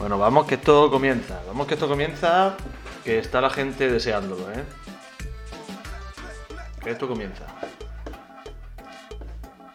[0.00, 1.42] Bueno, vamos que esto comienza.
[1.46, 2.56] Vamos que esto comienza.
[3.04, 4.64] Que está la gente deseándolo, ¿eh?
[6.82, 7.44] Que esto comienza.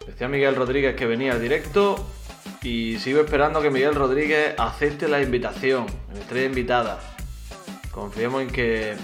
[0.08, 2.04] Decía Miguel Rodríguez que venía al directo
[2.64, 7.00] y sigo esperando que Miguel Rodríguez acepte la invitación, en estrella invitada.
[7.92, 8.96] Confiemos en que,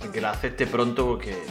[0.00, 1.42] en que la acepte pronto porque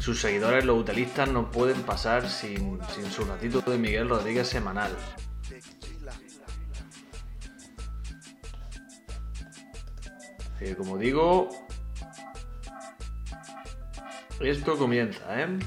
[0.00, 4.94] sus seguidores, los utilistas, no pueden pasar sin, sin su ratito de Miguel Rodríguez semanal.
[10.76, 11.48] Como digo,
[14.40, 15.58] esto comienza, ¿eh?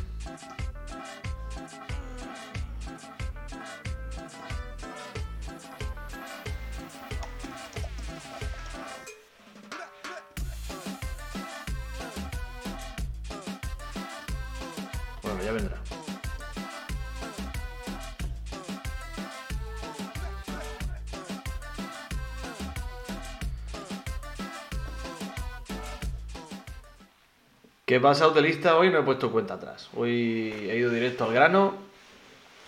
[27.94, 28.76] ¿Qué pasa, hotelista?
[28.76, 29.88] Hoy no he puesto cuenta atrás.
[29.96, 31.76] Hoy he ido directo al grano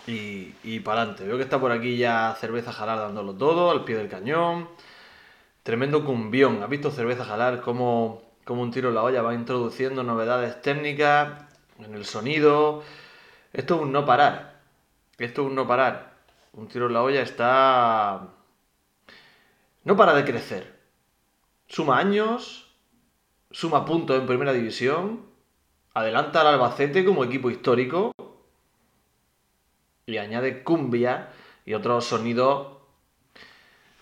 [0.06, 1.26] y, y para adelante.
[1.26, 4.70] Veo que está por aquí ya Cerveza Jalar dándolo todo, al pie del cañón.
[5.64, 6.62] Tremendo cumbión.
[6.62, 11.44] ¿Has visto Cerveza Jalar cómo, cómo un tiro en la olla va introduciendo novedades técnicas
[11.80, 12.84] en el sonido?
[13.52, 14.60] Esto es un no parar.
[15.18, 16.18] Esto es un no parar.
[16.54, 18.28] Un tiro en la olla está...
[19.86, 20.76] No para de crecer.
[21.68, 22.65] Suma años,
[23.56, 25.22] suma puntos en primera división,
[25.94, 28.12] adelanta al Albacete como equipo histórico
[30.06, 31.30] y añade cumbia
[31.66, 32.68] y otros sonidos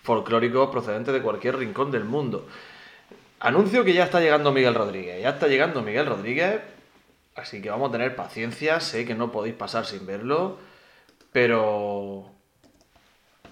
[0.02, 2.48] folclóricos procedentes de cualquier rincón del mundo.
[3.38, 6.60] Anuncio que ya está llegando Miguel Rodríguez, ya está llegando Miguel Rodríguez,
[7.36, 10.58] así que vamos a tener paciencia, sé que no podéis pasar sin verlo,
[11.30, 12.28] pero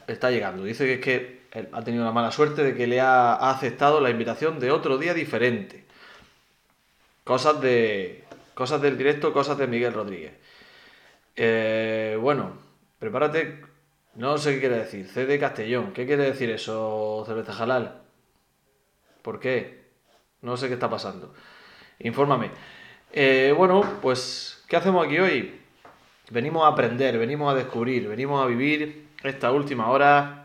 [0.09, 0.65] está llegando.
[0.65, 4.11] Dice que es que ha tenido la mala suerte de que le ha aceptado la
[4.11, 5.92] invitación de otro día diferente.
[7.25, 8.25] Cosas de.
[8.55, 10.35] Cosas del directo, cosas de Miguel Rodríguez.
[11.37, 12.53] Eh, bueno,
[12.99, 13.63] prepárate.
[14.15, 15.07] No sé qué quiere decir.
[15.07, 15.93] C de Castellón.
[15.93, 18.03] ¿Qué quiere decir eso, cerveza halal?
[19.23, 19.83] ¿Por qué?
[20.43, 21.33] No sé qué está pasando.
[22.01, 22.51] Infórmame.
[23.13, 25.61] Eh, bueno, pues, ¿qué hacemos aquí hoy?
[26.31, 30.42] Venimos a aprender, venimos a descubrir, venimos a vivir esta última hora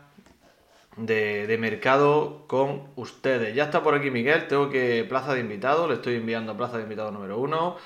[0.98, 3.54] de, mercado con ustedes.
[3.54, 6.84] Ya está por aquí Miguel, tengo que plaza de invitado, le estoy enviando plaza de
[6.84, 7.76] invitado número uno.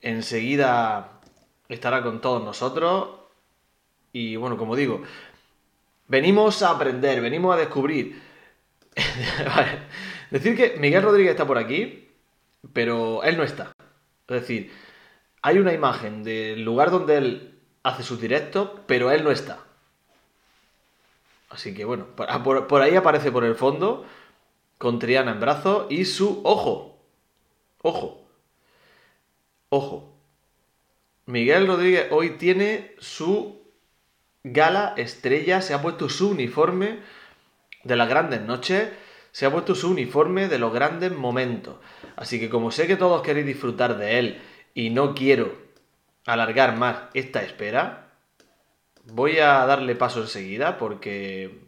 [0.00, 1.20] Enseguida
[1.68, 3.08] estará con todos nosotros.
[4.12, 5.02] Y bueno, como digo,
[6.08, 8.20] venimos a aprender, venimos a descubrir.
[10.30, 12.10] Decir que Miguel Rodríguez está por aquí,
[12.72, 13.72] pero él no está.
[14.28, 14.72] Es decir,
[15.42, 19.58] hay una imagen del lugar donde él hace sus directos, pero él no está.
[21.52, 24.06] Así que bueno, por, ah, por- ahí aparece por el fondo,
[24.78, 26.98] con Triana en brazos y su ojo.
[27.82, 28.26] Ojo.
[29.68, 30.14] Ojo.
[31.26, 33.60] Miguel Rodríguez hoy tiene su
[34.42, 36.98] gala estrella, se ha puesto su uniforme
[37.84, 38.88] de las grandes noches,
[39.30, 41.76] se ha puesto su uniforme de los grandes momentos.
[42.16, 44.42] Así que como sé que todos queréis disfrutar de él
[44.74, 45.54] y no quiero
[46.26, 48.01] alargar más esta espera,
[49.06, 51.60] voy a darle paso enseguida porque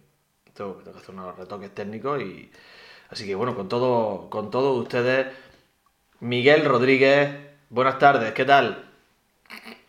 [0.54, 2.50] tengo, tengo que hacer unos retoques técnicos y
[3.10, 5.26] así que bueno, con todo con todos ustedes
[6.20, 7.30] Miguel Rodríguez,
[7.70, 8.84] buenas tardes, ¿qué tal?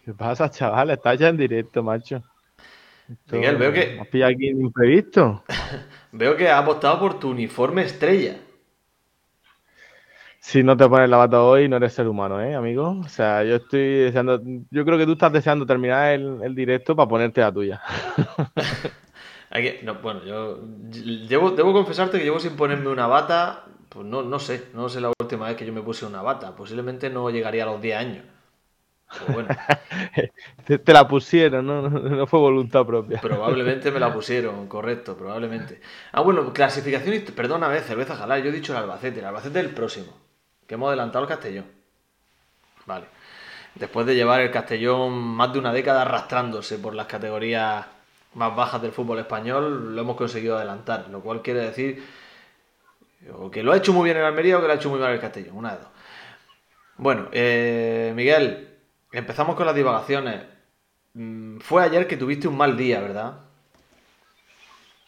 [0.03, 0.89] ¿Qué pasa, chaval?
[0.91, 2.21] Estás ya en directo, macho.
[3.09, 5.43] Esto- Miguel, veo que- has pillado aquí imprevisto.
[6.11, 8.37] Veo que has apostado por tu uniforme estrella.
[10.47, 12.99] Si no te pones la bata hoy, no eres ser humano, ¿eh, amigo?
[13.03, 14.39] O sea, yo estoy deseando.
[14.69, 17.81] Yo creo que tú estás deseando terminar el, el directo para ponerte la tuya.
[19.83, 20.59] No, bueno, yo
[20.91, 24.99] llevo, debo confesarte que llevo sin ponerme una bata, pues no, no sé, no sé
[25.01, 27.97] la última vez que yo me puse una bata, posiblemente no llegaría a los 10
[27.97, 28.25] años.
[29.11, 29.51] Pero bueno,
[30.65, 31.89] Te, te la pusieron, ¿no?
[31.89, 33.21] No, no fue voluntad propia.
[33.21, 35.81] probablemente me la pusieron, correcto, probablemente.
[36.11, 39.65] Ah, bueno, clasificación, hist- perdóname, cerveza jalar, yo he dicho el Albacete, el Albacete es
[39.65, 40.13] el próximo,
[40.67, 41.65] que hemos adelantado el Castellón.
[42.85, 43.05] Vale.
[43.75, 47.85] Después de llevar el Castellón más de una década arrastrándose por las categorías
[48.35, 52.03] más bajas del fútbol español, lo hemos conseguido adelantar, lo cual quiere decir
[53.33, 54.99] o que lo ha hecho muy bien el Almería o que lo ha hecho muy
[54.99, 55.87] mal el Castellón, una de dos.
[56.97, 58.69] Bueno, eh, Miguel,
[59.11, 60.43] empezamos con las divagaciones.
[61.13, 63.39] Mm, Fue ayer que tuviste un mal día, ¿verdad?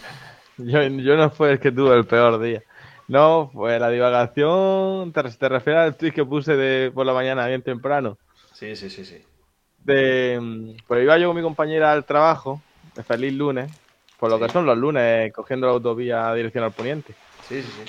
[0.59, 2.63] Yo, yo no fue el que tuvo el peor día.
[3.09, 5.13] No, fue la divagación.
[5.13, 8.19] ¿Te, te refieres al tweet que puse de por la mañana bien temprano?
[8.53, 9.25] Sí, sí, sí, sí.
[9.79, 10.39] De,
[10.87, 13.71] pues iba yo con mi compañera al trabajo, de feliz lunes,
[14.17, 14.45] por lo Sí.
[14.47, 17.17] que son los lunes, cogiendo la autovía dirección al poniente.
[17.41, 17.89] Sí, sí, sí.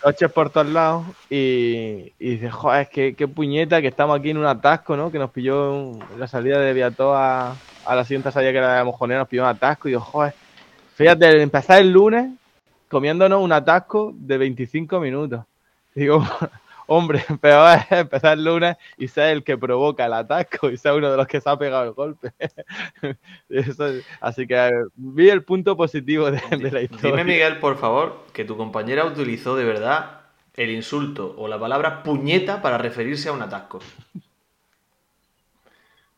[0.00, 4.38] Coches por todos lados y, y dices, joder, qué, qué puñeta que estamos aquí en
[4.38, 5.10] un atasco, ¿no?
[5.10, 8.84] Que nos pilló la salida de Viató a, a la siguiente salida que era de
[8.84, 10.36] Mojonera, nos pilló un atasco y digo, joder,
[10.94, 12.37] fíjate, empezar el lunes
[12.88, 15.44] comiéndonos un atasco de 25 minutos.
[15.94, 16.22] Digo,
[16.86, 20.94] hombre, peor es empezar el lunes y ser el que provoca el atasco y ser
[20.94, 22.32] uno de los que se ha pegado el golpe.
[23.48, 23.84] Eso
[24.20, 27.10] así que eh, vi el punto positivo de, de la historia.
[27.10, 30.22] Dime, Miguel, por favor, que tu compañera utilizó de verdad
[30.54, 33.78] el insulto o la palabra puñeta para referirse a un atasco.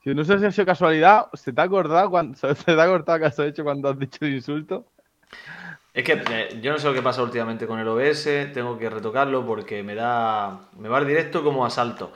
[0.03, 2.87] Si no sé si ha sido casualidad, ¿se te ha acordado cuando, se te ha
[2.87, 4.87] cortado que has hecho cuando has dicho el insulto?
[5.93, 8.89] Es que eh, yo no sé lo que pasa últimamente con el OBS, tengo que
[8.91, 10.69] retocarlo porque me da.
[10.79, 12.13] me va al directo como asalto.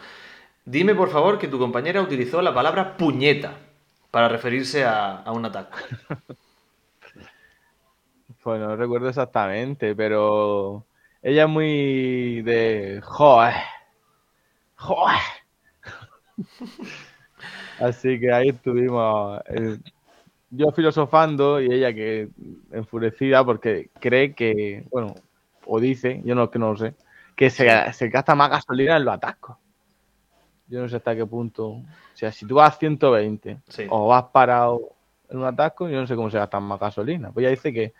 [0.64, 3.54] Dime, por favor, que tu compañera utilizó la palabra puñeta
[4.11, 5.78] para referirse a, a un atasco.
[8.43, 10.87] Pues no recuerdo exactamente, pero
[11.23, 13.54] ella es muy de joder,
[14.78, 15.21] joder.
[17.76, 19.78] Así que ahí estuvimos, eh,
[20.56, 22.28] yo filosofando y ella que
[22.73, 25.14] enfurecida porque cree que, bueno,
[25.66, 26.94] o dice, yo no que no lo sé,
[27.37, 29.56] que se, se gasta más gasolina en los atascos.
[30.66, 31.66] Yo no sé hasta qué punto.
[31.68, 31.84] O
[32.14, 33.87] sea, si tú vas a 120 Sí.
[33.88, 34.80] o vas parado
[35.28, 37.30] en un atasco, yo no sé cómo se gasta más gasolina.
[37.32, 37.92] Pues ella dice que,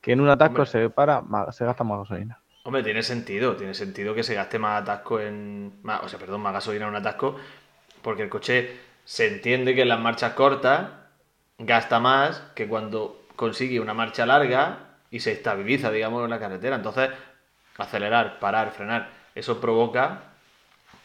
[0.00, 0.66] que en un atasco Hombre.
[0.70, 2.38] se para, más- se gasta más gasolina.
[2.64, 5.72] Hombre, tiene sentido, tiene sentido que se gaste más atasco en.
[5.82, 7.36] más- o sea, perdón, más gasolina en un atasco,
[8.02, 8.70] porque el coche
[9.04, 10.88] se entiende que en las marchas cortas
[11.58, 14.78] gasta más que cuando consigue una marcha larga
[15.10, 16.76] y se estabiliza, digamos, en la carretera.
[16.76, 17.10] Entonces,
[17.78, 20.22] acelerar, parar, frenar, eso provoca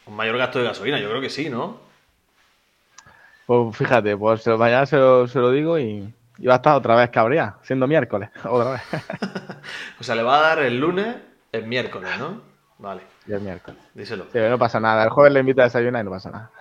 [0.05, 0.99] un mayor gasto de gasolina.
[0.99, 1.79] Yo creo que sí, ¿no?
[3.45, 6.95] Pues fíjate, pues mañana se lo, se lo digo y, y va a estar otra
[6.95, 8.81] vez cabreada, siendo miércoles, otra vez.
[9.99, 11.15] O sea, le va a dar el lunes,
[11.51, 12.41] el miércoles, ¿no?
[12.77, 13.79] Vale, Y el miércoles.
[13.93, 14.25] díselo.
[14.31, 15.03] Sí, no pasa nada.
[15.03, 16.51] El jueves le invita a desayunar y no pasa nada.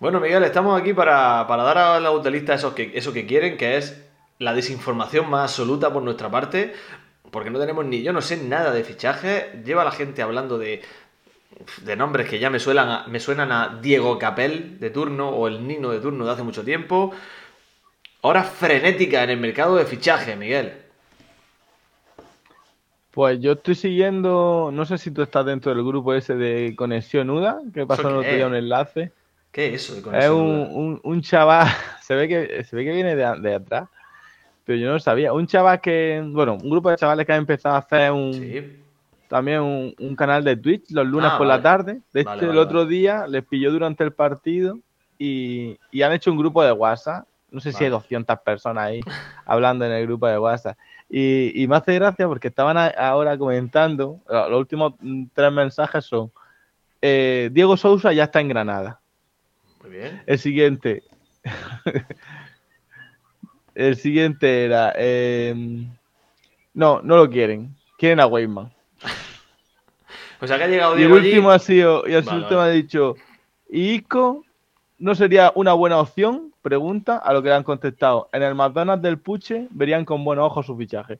[0.00, 3.58] Bueno, Miguel, estamos aquí para, para dar a los utilistas eso que, eso que quieren,
[3.58, 4.02] que es
[4.38, 6.72] la desinformación más absoluta por nuestra parte,
[7.30, 10.80] porque no tenemos ni, yo no sé nada de fichaje, lleva la gente hablando de,
[11.82, 15.48] de nombres que ya me, suenan a, me suenan a Diego Capel de turno o
[15.48, 17.12] el Nino de turno de hace mucho tiempo.
[18.22, 20.72] Hora frenética en el mercado de fichaje, Miguel.
[23.10, 27.28] Pues yo estoy siguiendo, no sé si tú estás dentro del grupo ese de Conexión
[27.28, 29.12] UDA, que pasó ¿Eso el otro día un enlace.
[29.52, 31.66] ¿Qué es eso de Es un, un, un chaval,
[32.02, 33.88] se ve que se ve que viene de, de atrás,
[34.64, 35.32] pero yo no lo sabía.
[35.32, 38.82] Un chaval que, bueno, un grupo de chavales que ha empezado a hacer un, Sí.
[39.28, 41.58] también un, un canal de Twitch los lunes Ah, por vale.
[41.58, 42.00] la tarde.
[42.12, 44.78] De hecho, Vale, el otro día les pilló durante el partido
[45.18, 47.26] y, y han hecho un grupo de WhatsApp.
[47.50, 49.00] No sé si hay 200 personas ahí
[49.44, 50.78] hablando en el grupo de WhatsApp.
[51.08, 54.94] Y, y me hace gracia porque estaban a- ahora comentando, lo- los últimos
[55.34, 56.30] tres mensajes son,
[57.02, 58.99] eh, Diego Sousa ya está en Granada.
[59.80, 60.22] Muy bien.
[60.26, 61.02] El siguiente.
[63.74, 64.92] el siguiente era.
[64.96, 65.54] eh,
[66.74, 67.74] no, no lo quieren.
[67.98, 68.72] Quieren a Weyman.
[70.42, 71.28] O sea, que ha llegado Y el Diego allí.
[71.28, 72.08] último ha sido.
[72.08, 72.70] Y el Vale, último vale.
[72.70, 73.14] ha dicho.
[73.68, 74.42] ¿Y Isco
[74.98, 76.54] no sería una buena opción?
[76.62, 78.30] Pregunta a lo que le han contestado.
[78.32, 81.18] En el McDonald's del Puche verían con buenos ojos su fichaje.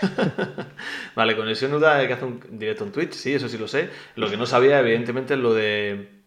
[1.14, 3.90] Vale, Conexión Nuda que hace un directo en Twitch, sí, eso sí lo sé.
[4.16, 6.21] Lo que no sabía, evidentemente, es lo de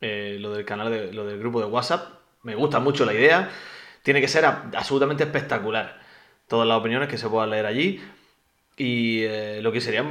[0.00, 2.08] eh, lo del canal de, lo del grupo de WhatsApp.
[2.42, 3.50] Me gusta mucho la idea.
[4.02, 6.00] Tiene que ser a- absolutamente espectacular.
[6.46, 8.00] Todas las opiniones que se puedan leer allí.
[8.76, 10.04] Y eh, lo que sería.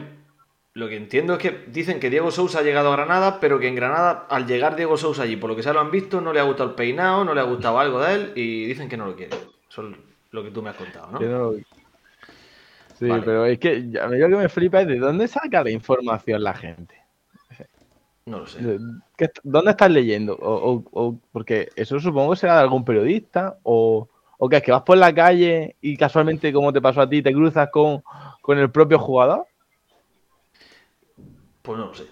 [0.74, 3.68] Lo que entiendo es que dicen que Diego Sousa ha llegado a Granada, pero que
[3.68, 6.32] en Granada, al llegar Diego Sousa allí, por lo que se lo han visto, no
[6.34, 8.96] le ha gustado el peinado, no le ha gustado algo de él y dicen que
[8.96, 9.36] no lo quiere.
[9.68, 9.96] Eso es
[10.30, 11.20] lo que tú me has contado, ¿no?
[11.20, 11.58] Yo no lo-
[13.00, 13.24] Sí, Vale.
[13.24, 16.44] pero es que ya- yo lo que me flipa es de dónde saca la información
[16.44, 16.97] la gente.
[18.28, 18.64] No lo sé.
[19.18, 20.34] ¿qué- ¿Dónde estás leyendo?
[20.36, 24.08] O, o- o- porque eso supongo será de algún periodista o,
[24.38, 27.22] o que es que vas por la calle y casualmente, como te pasó a ti,
[27.22, 28.04] te cruzas con,
[28.42, 29.48] con el propio jugador.
[31.62, 32.06] Pues no lo sé.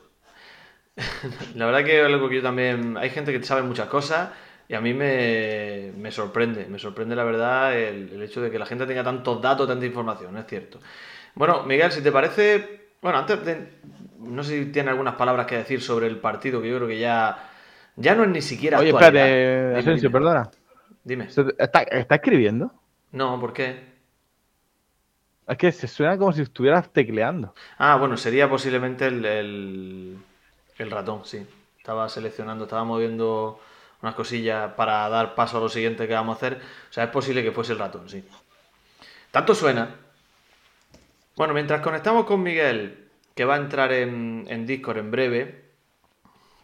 [1.55, 2.97] La verdad que es algo que yo también...
[2.97, 4.29] Hay gente que sabe muchas cosas
[4.67, 6.65] y a mí me, me sorprende.
[6.67, 9.85] Me sorprende la verdad el, el hecho de que la gente tenga tantos datos, tanta
[9.85, 10.79] información, es cierto.
[11.35, 12.89] Bueno, Miguel, si te parece...
[13.01, 13.69] Bueno, antes de...
[14.19, 16.99] No sé si tiene algunas palabras que decir sobre el partido, que yo creo que
[16.99, 17.49] ya...
[17.97, 20.49] Ya no es ni siquiera Oye, espérate, Asensio, perdona.
[21.03, 21.29] Dime.
[21.29, 22.71] Se te- ¿Está, está escribiendo?
[23.11, 23.95] No, ¿por qué?
[25.47, 27.53] Es que se suena como si estuvieras tecleando.
[27.77, 30.17] Ah, bueno, sería posiblemente el, el,
[30.77, 31.45] el ratón, sí.
[31.77, 33.59] Estaba seleccionando, estaba moviendo
[34.01, 36.61] unas cosillas para dar paso a lo siguiente que vamos a hacer.
[36.89, 38.23] O sea, es posible que fuese el ratón, sí.
[39.31, 39.95] Tanto suena.
[41.35, 43.04] Bueno, mientras conectamos con Miguel,
[43.35, 45.65] que va a entrar en, en Discord en breve,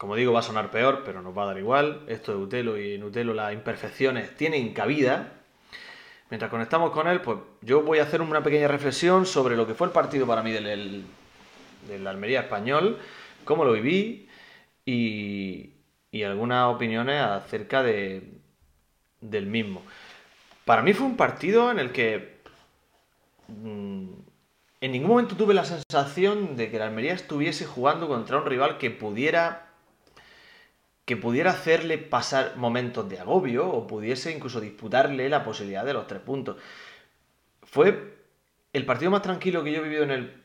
[0.02, 2.06] como digo, va a sonar peor, pero nos va a dar igual.
[2.08, 5.34] Esto de Utelo y en Utelo las imperfecciones tienen cabida.
[6.32, 9.76] Mientras conectamos con él, pues yo voy a hacer una pequeña reflexión sobre lo que
[9.76, 11.06] fue el partido para mí del, del,
[11.88, 12.98] del Almería español,
[13.44, 14.28] cómo lo viví
[14.86, 15.74] y,
[16.10, 18.40] y algunas opiniones acerca de,
[19.20, 19.84] del mismo.
[20.66, 22.42] Para mí fue un partido en el que
[23.50, 24.10] mm,
[24.82, 28.78] en ningún momento tuve la sensación de que el Almería estuviese jugando contra un rival
[28.78, 29.68] que pudiera
[31.06, 36.08] que pudiera hacerle pasar momentos de agobio o pudiese incluso disputarle la posibilidad de los
[36.08, 36.58] tres puntos.
[37.64, 38.18] Fue
[38.72, 40.44] el partido más tranquilo que yo he vivido en el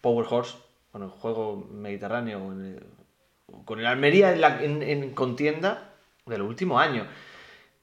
[0.00, 0.56] Power Horse,
[0.92, 2.40] bueno, el juego mediterráneo,
[3.64, 5.92] con el Almería en, la- en contienda
[6.26, 7.06] de los últimos años.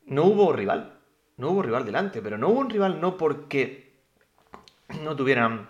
[0.06, 0.94] No hubo rival,
[1.38, 3.94] no hubo rival delante, pero no hubo un rival no porque
[5.02, 5.70] no tuvieran,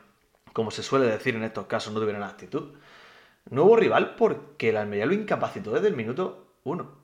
[0.58, 2.74] como se suele decir en estos casos, no tuvieran actitud.
[3.52, 6.96] No hubo rival porque el Almería lo incapacitó desde el minuto uno.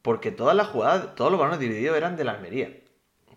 [0.00, 2.72] Porque todas las jugadas, todos los balones divididos eran del Almería.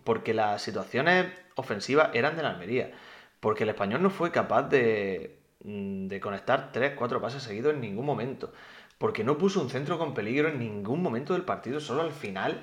[0.04, 1.26] Porque las situaciones
[1.56, 2.92] ofensivas eran del Almería.
[3.40, 8.06] Porque el español no fue capaz de, mm, de conectar 3-4 pases seguidos en ningún
[8.06, 8.52] momento.
[8.96, 12.62] Porque no puso un centro con peligro en ningún momento del partido, solo al final,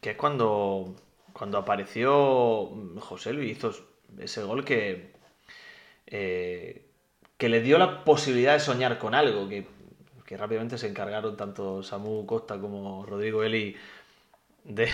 [0.00, 0.94] que es cuando,
[1.32, 3.72] cuando apareció mm, José Luis hizo
[4.20, 5.15] ese gol que,
[6.06, 6.86] eh,
[7.36, 9.66] que le dio la posibilidad de soñar con algo, que,
[10.24, 13.76] que rápidamente se encargaron tanto Samu Costa como Rodrigo Eli
[14.64, 14.88] de,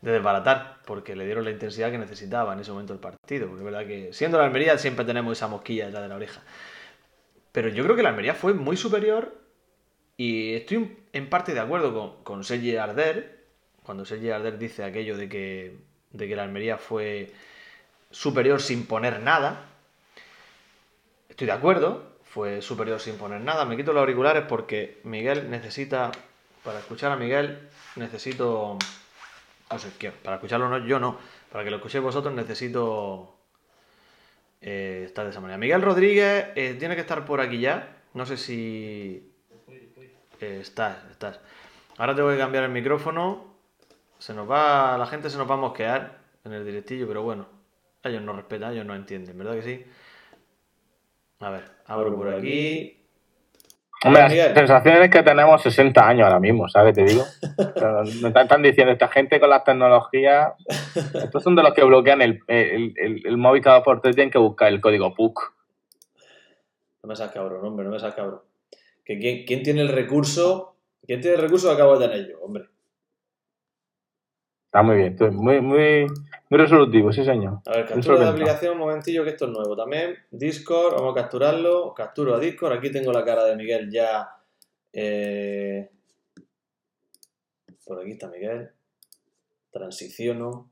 [0.00, 3.48] de desbaratar, porque le dieron la intensidad que necesitaba en ese momento el partido.
[3.48, 6.42] Porque es verdad que siendo la Almería siempre tenemos esa mosquilla detrás de la oreja.
[7.52, 9.42] Pero yo creo que la Almería fue muy superior
[10.16, 13.44] y estoy en parte de acuerdo con, con Arder,
[13.82, 15.76] cuando Sergi Arder dice aquello de que,
[16.12, 17.32] de que la Almería fue
[18.10, 19.71] superior sin poner nada.
[21.32, 23.64] Estoy de acuerdo, fue superior sin poner nada.
[23.64, 26.12] Me quito los auriculares porque Miguel necesita,
[26.62, 28.76] para escuchar a Miguel, necesito...
[29.70, 30.10] No sé, ¿qué?
[30.10, 31.16] para escucharlo no, yo no,
[31.50, 33.34] para que lo escuchéis vosotros necesito
[34.60, 35.56] eh, estar de esa manera.
[35.56, 37.96] Miguel Rodríguez eh, tiene que estar por aquí ya.
[38.12, 39.32] No sé si...
[40.38, 41.40] Eh, estás, estás.
[41.96, 43.54] Ahora tengo que cambiar el micrófono.
[44.18, 47.46] Se nos va, la gente se nos va a mosquear en el directillo, pero bueno,
[48.02, 49.86] ellos nos respetan, ellos no entienden, ¿verdad que sí?
[51.42, 52.98] A ver, abro por aquí.
[54.04, 54.48] Hombre, Miguel.
[54.50, 56.94] la sensación es que tenemos 60 años ahora mismo, ¿sabes?
[56.94, 57.24] Te digo.
[58.22, 60.52] Me están, diciendo, esta gente con las tecnologías,
[61.14, 64.30] estos son de los que bloquean el, el, el, el móvil cada por tres, tienen
[64.30, 65.52] que buscar el código PUC.
[67.02, 68.42] No me seas cabrón, hombre, no me seas cabrón.
[69.04, 70.76] Que quién, quién tiene el recurso?
[71.04, 72.66] ¿Quién tiene el recurso acabo de tener yo, hombre?
[74.66, 76.06] Está muy bien, muy, muy,
[76.52, 77.60] muy resolutivo, sí, señor.
[77.64, 79.74] A ver, captura de aplicación, un momentillo, que esto es nuevo.
[79.74, 81.94] También Discord, vamos a capturarlo.
[81.94, 82.74] Capturo a Discord.
[82.74, 84.28] Aquí tengo la cara de Miguel ya.
[84.92, 85.88] eh,
[87.86, 88.68] Por aquí está Miguel.
[89.70, 90.68] Transiciono.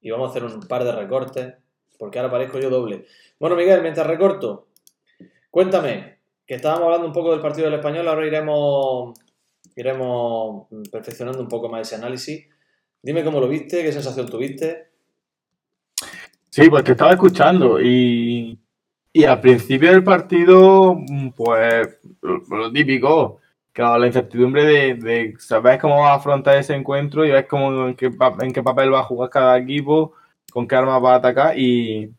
[0.00, 1.54] Y vamos a hacer un par de recortes.
[2.00, 3.06] Porque ahora parezco yo doble.
[3.38, 4.66] Bueno, Miguel, mientras recorto,
[5.52, 6.18] cuéntame.
[6.44, 8.08] Que estábamos hablando un poco del partido del español.
[8.08, 9.16] Ahora iremos,
[9.76, 12.44] iremos perfeccionando un poco más ese análisis.
[13.00, 14.90] Dime cómo lo viste, qué sensación tuviste.
[16.54, 18.58] Sí, pues te estaba escuchando y,
[19.10, 23.40] y al principio del partido, mm, pues lo, típico,
[23.72, 27.88] claro, la incertidumbre de, de saber cómo va a afrontar ese encuentro y ves cómo,
[27.88, 28.10] en, qué,
[28.40, 30.12] en qué papel va a jugar cada equipo,
[30.52, 32.12] con qué armas va a atacar y,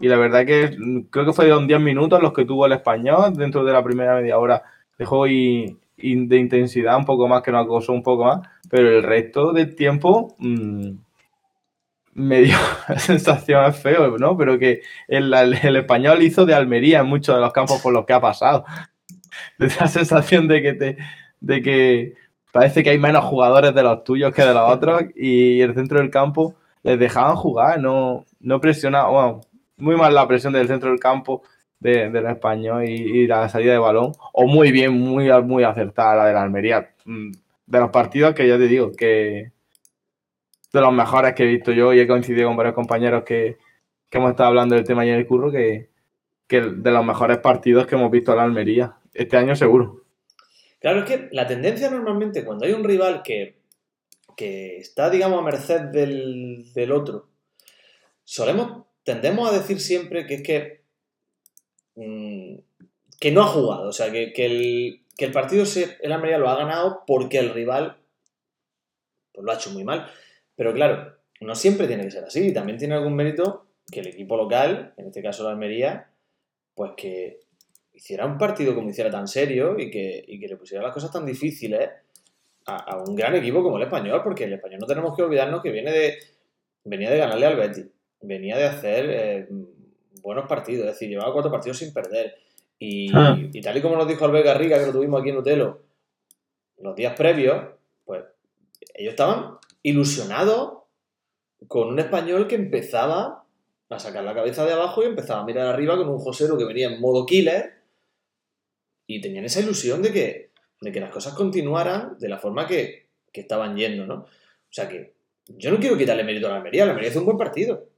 [0.00, 3.34] y la verdad que mm, creo que fueron 10 minutos los que tuvo el español
[3.34, 4.62] dentro de la primera media hora.
[4.98, 8.90] De juego y de intensidad un poco más, que nos acosó un poco más, pero
[8.90, 10.36] el resto del tiempo...
[10.38, 11.07] mm,
[12.18, 12.56] me dio
[12.88, 14.36] la sensación feo, ¿no?
[14.36, 18.04] Pero que el, el español hizo de Almería en muchos de los campos por los
[18.06, 18.64] que ha pasado.
[19.58, 20.98] Esa sensación de que te,
[21.40, 22.14] de que
[22.52, 25.98] parece que hay menos jugadores de los tuyos que de los otros y el centro
[26.00, 29.40] del campo les dejaban jugar, no, no presionaban, bueno,
[29.76, 31.42] muy mal la presión del centro del campo
[31.80, 36.16] de- del español y, y la salida de balón, o muy bien, muy, muy acertada
[36.16, 36.90] la de la Almería.
[37.04, 37.30] Mm,
[37.66, 39.52] De los partidos que ya te digo, que,
[40.72, 43.58] de los mejores que he visto yo y he coincidido con varios compañeros que,
[44.10, 45.90] que hemos estado hablando del tema y en el curro, que,
[46.46, 48.96] que de los mejores partidos que hemos visto en la Almería.
[49.14, 50.04] Este año seguro.
[50.80, 53.58] Claro, es que la tendencia normalmente cuando hay un rival que,
[54.36, 57.28] que está, digamos, a merced del, del otro,
[58.24, 60.82] solemos, tendemos a decir siempre que es que,
[61.96, 62.58] mm,
[63.18, 66.38] que no ha jugado, o sea, que, que el, que el partido se, el Almería
[66.38, 67.96] lo ha ganado porque el rival
[69.32, 70.08] pues, lo ha hecho muy mal.
[70.58, 74.36] Pero claro, no siempre tiene que ser así, también tiene algún mérito que el equipo
[74.36, 76.10] local, en este caso la Almería,
[76.74, 77.38] pues que
[77.92, 81.12] hiciera un partido como hiciera tan serio y que, y que le pusiera las cosas
[81.12, 81.88] tan difíciles
[82.66, 85.62] a, a un gran equipo como el español, porque el español no tenemos que olvidarnos
[85.62, 86.18] que viene de,
[86.82, 87.86] venía de ganarle al Betis,
[88.20, 89.48] venía de hacer eh,
[90.22, 92.34] buenos partidos, es decir, llevaba cuatro partidos sin perder.
[92.80, 93.38] Y, Ah.
[93.38, 95.82] y tal y como nos dijo Albert Garriga, que lo tuvimos aquí en Utelo,
[96.80, 97.64] los días previos,
[98.04, 98.24] pues
[98.94, 100.78] ellos estaban ilusionados
[101.66, 103.44] con un español que empezaba
[103.88, 106.64] a sacar la cabeza de abajo y empezaba a mirar arriba con un Josero que
[106.64, 107.82] venía en modo killer
[109.06, 113.08] y tenían esa ilusión de que, de que las cosas continuaran de la forma que,
[113.32, 114.14] que estaban yendo, ¿no?
[114.14, 115.14] O sea que
[115.46, 117.88] yo no quiero quitarle mérito a la Almería, la Almería hizo un buen partido.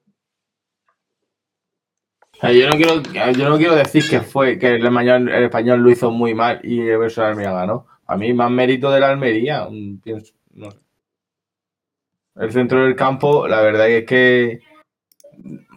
[2.42, 5.90] Yo no quiero, yo no quiero decir que fue que el español, el español lo
[5.90, 7.86] hizo muy mal y el verso de Almería ganó.
[8.06, 9.68] A mí más mérito de la Almería,
[10.02, 10.78] pienso, no sé.
[12.36, 14.60] El centro del campo, la verdad es que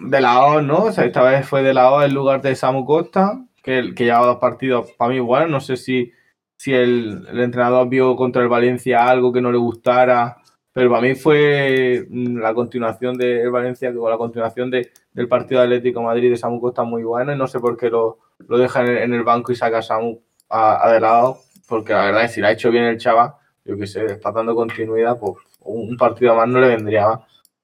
[0.01, 0.89] de la O, ¿no?
[0.89, 4.37] Esta vez fue de la O en lugar de Samu Costa, que, que llevaba dos
[4.37, 5.49] partidos para mí buenos.
[5.49, 6.11] No sé si,
[6.57, 10.37] si el, entrenador vio contra el Valencia algo que no le gustara,
[10.71, 15.61] pero para mí fue mm, la continuación del Valencia, o la continuación de, del partido
[15.61, 18.19] de Atlético de Madrid de Samu Costa muy bueno y no sé por qué lo,
[18.47, 21.35] lo deja en el, banco y saca Samu a, a de
[21.67, 23.33] porque la verdad es que si lo ha hecho bien el chaval,
[23.65, 25.35] yo que sé, está dando continuidad, pues
[25.65, 27.19] un partido más no le vendría más.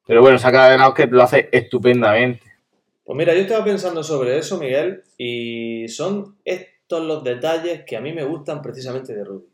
[0.06, 2.50] Pero bueno, saca de lado que lo hace estupendamente.
[3.04, 8.02] Pues mira, yo estaba pensando sobre eso, Miguel, y son estos los detalles que a
[8.02, 9.46] mí me gustan precisamente de Rubi.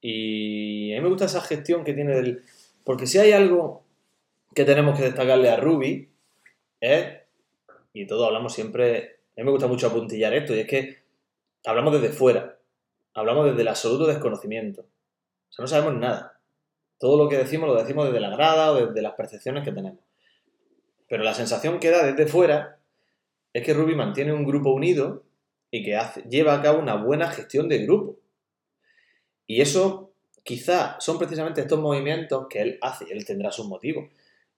[0.00, 2.42] Y a mí me gusta esa gestión que tiene del...
[2.84, 3.84] Porque si hay algo
[4.54, 6.10] que tenemos que destacarle a Rubi,
[6.80, 7.06] es,
[7.94, 10.98] y todos hablamos siempre, a mí me gusta mucho apuntillar esto, y es que
[11.64, 12.58] hablamos desde fuera,
[13.14, 14.82] hablamos desde el absoluto desconocimiento.
[14.82, 16.33] O sea, no sabemos nada.
[16.98, 20.00] Todo lo que decimos lo decimos desde la grada o desde las percepciones que tenemos.
[21.08, 22.78] Pero la sensación que da desde fuera
[23.52, 25.22] es que Ruby mantiene un grupo unido
[25.70, 28.16] y que lleva a cabo una buena gestión de grupo.
[29.46, 33.06] Y eso quizá son precisamente estos movimientos que él hace.
[33.10, 34.08] Él tendrá sus motivos.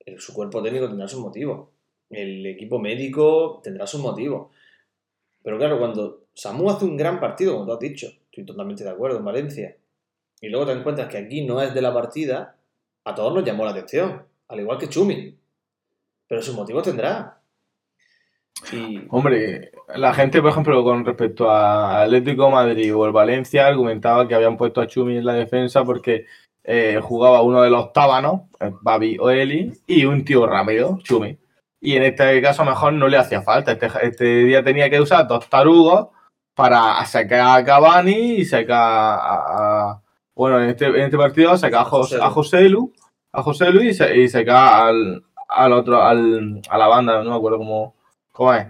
[0.05, 1.69] El- su cuerpo técnico tendrá sus motivos.
[2.11, 4.49] El equipo médico tendrá sus motivos.
[5.43, 8.91] Pero claro, cuando Samu hace un gran partido, como tú has dicho, estoy totalmente de
[8.91, 9.77] acuerdo en Valencia,
[10.41, 12.57] y luego te encuentras que aquí no es de la partida,
[13.05, 14.25] a todos nos llamó la atención.
[14.49, 15.37] Al igual que Chumi.
[16.29, 17.41] Pero sus motivos tendrá.
[19.11, 24.35] Hombre, la gente, por ejemplo, con respecto a Atlético Madrid o el Valencia, argumentaba que
[24.35, 26.27] habían puesto a Chumi en la defensa porque
[26.65, 31.39] eh, jugaba uno de los tábanos, eh, Babi o Eli, y un tío rápido, Chumi.
[31.81, 33.73] Y en este caso, mejor no le hacía falta.
[33.73, 36.09] Este, este día tenía que usar dos tarugos
[36.55, 40.01] para sacar a Cavani y sacar a-
[40.37, 42.93] bueno, en este, en este partido sacar a, Jos- a Joselu,
[43.33, 47.37] a Joselu y, sa- y sacar al, al otro, al, a la banda, no me
[47.37, 47.97] acuerdo cómo,
[48.31, 48.67] cómo es.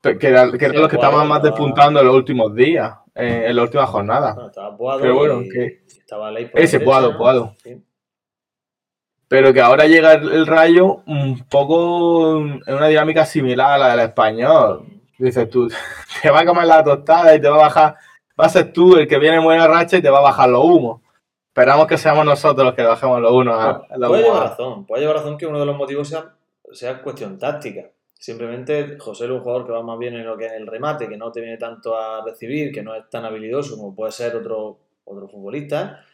[0.00, 3.62] Que eran los que Boado estaban más despuntando en los últimos días, eh, en la
[3.62, 4.34] última jornada.
[4.34, 6.78] bueno, estaba Pero bueno, y, que- estaba Ley por Ese.
[6.78, 7.54] Boado.
[7.64, 7.82] Sí.
[9.26, 13.88] Pero que ahora llega el, el rayo un poco en una dinámica similar a la
[13.90, 14.86] del español.
[15.18, 15.68] Dices tú,
[16.22, 17.96] te va a comer la tostada y te va a bajar,
[18.40, 20.48] va a ser tú el que viene en buena racha y te va a bajar
[20.48, 21.00] los humos.
[21.48, 24.50] Esperamos que seamos nosotros los que bajemos los unos a, a los Puede llevar humos.
[24.50, 26.34] razón, puede llevar razón que uno de los motivos sea,
[26.72, 27.90] sea cuestión táctica.
[28.14, 31.08] Simplemente José es un jugador que va más bien en lo que es el remate,
[31.08, 34.34] que no te viene tanto a recibir, que no es tan habilidoso como puede ser
[34.36, 36.04] otro, otro futbolista.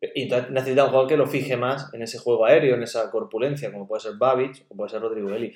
[0.00, 3.10] Y entonces necesita un jugador que lo fije más en ese juego aéreo, en esa
[3.10, 5.54] corpulencia, como puede ser Babic o puede ser Rodrigo Eli.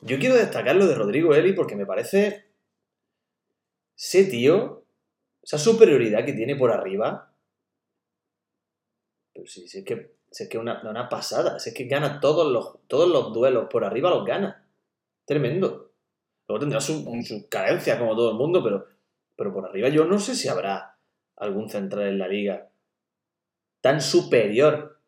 [0.00, 2.46] Yo quiero destacar lo de Rodrigo Eli porque me parece
[3.96, 4.82] ese tío,
[5.46, 7.32] esa superioridad que tiene por arriba.
[9.32, 12.20] Pero sí, sí, es que si es que una, una pasada, si es que gana
[12.20, 14.66] todos los, todos los duelos por arriba, los gana.
[15.24, 15.92] Tremendo.
[16.48, 18.86] Luego tendrá sus su carencias como todo el mundo, pero,
[19.36, 20.96] pero por arriba yo no sé si habrá
[21.36, 22.68] algún central en la liga
[23.80, 25.00] tan superior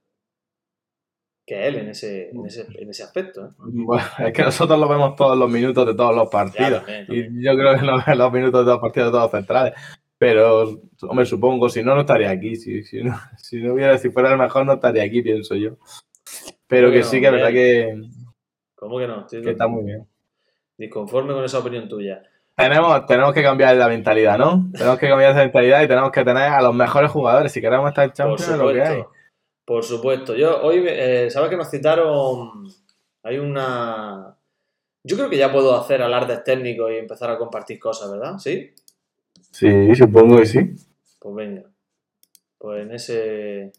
[1.46, 3.46] que él en ese, en ese, en ese aspecto.
[3.46, 3.50] ¿eh?
[3.56, 6.84] Bueno, es que nosotros lo vemos todos los minutos de todos los Ya, partidos.
[6.84, 7.38] también, también.
[7.40, 9.30] Y yo creo que no vemos los minutos de todos los partidos de todos los
[9.32, 9.74] centrales.
[10.18, 12.56] Pero, hombre, supongo, si no, no estaría aquí.
[12.56, 15.76] Si, si, no, si no hubiera, si fuera el mejor, no estaría aquí, pienso yo.
[16.66, 17.94] Pero que sí, que es verdad que,
[18.78, 19.20] ¿Cómo que no?
[19.22, 20.06] Estoy que está muy bien.
[20.76, 22.22] disconforme con esa opinión tuya.
[22.54, 24.70] Tenemos, tenemos que cambiar la mentalidad, ¿no?
[24.72, 27.50] Tenemos que cambiar esa mentalidad y tenemos que tener a los mejores jugadores.
[27.50, 29.04] Si queremos estar en Champions, lo que hay.
[29.64, 30.34] Por supuesto.
[30.34, 32.68] Yo hoy, eh, ¿sabes que nos citaron?
[33.24, 34.36] Hay una...
[35.02, 38.38] Yo creo que ya puedo hacer alardes técnicos y empezar a compartir cosas, ¿verdad?
[38.38, 38.74] ¿Sí?
[39.50, 40.58] Sí, supongo que sí.
[41.18, 41.62] Pues venga.
[42.58, 43.72] Pues en ese...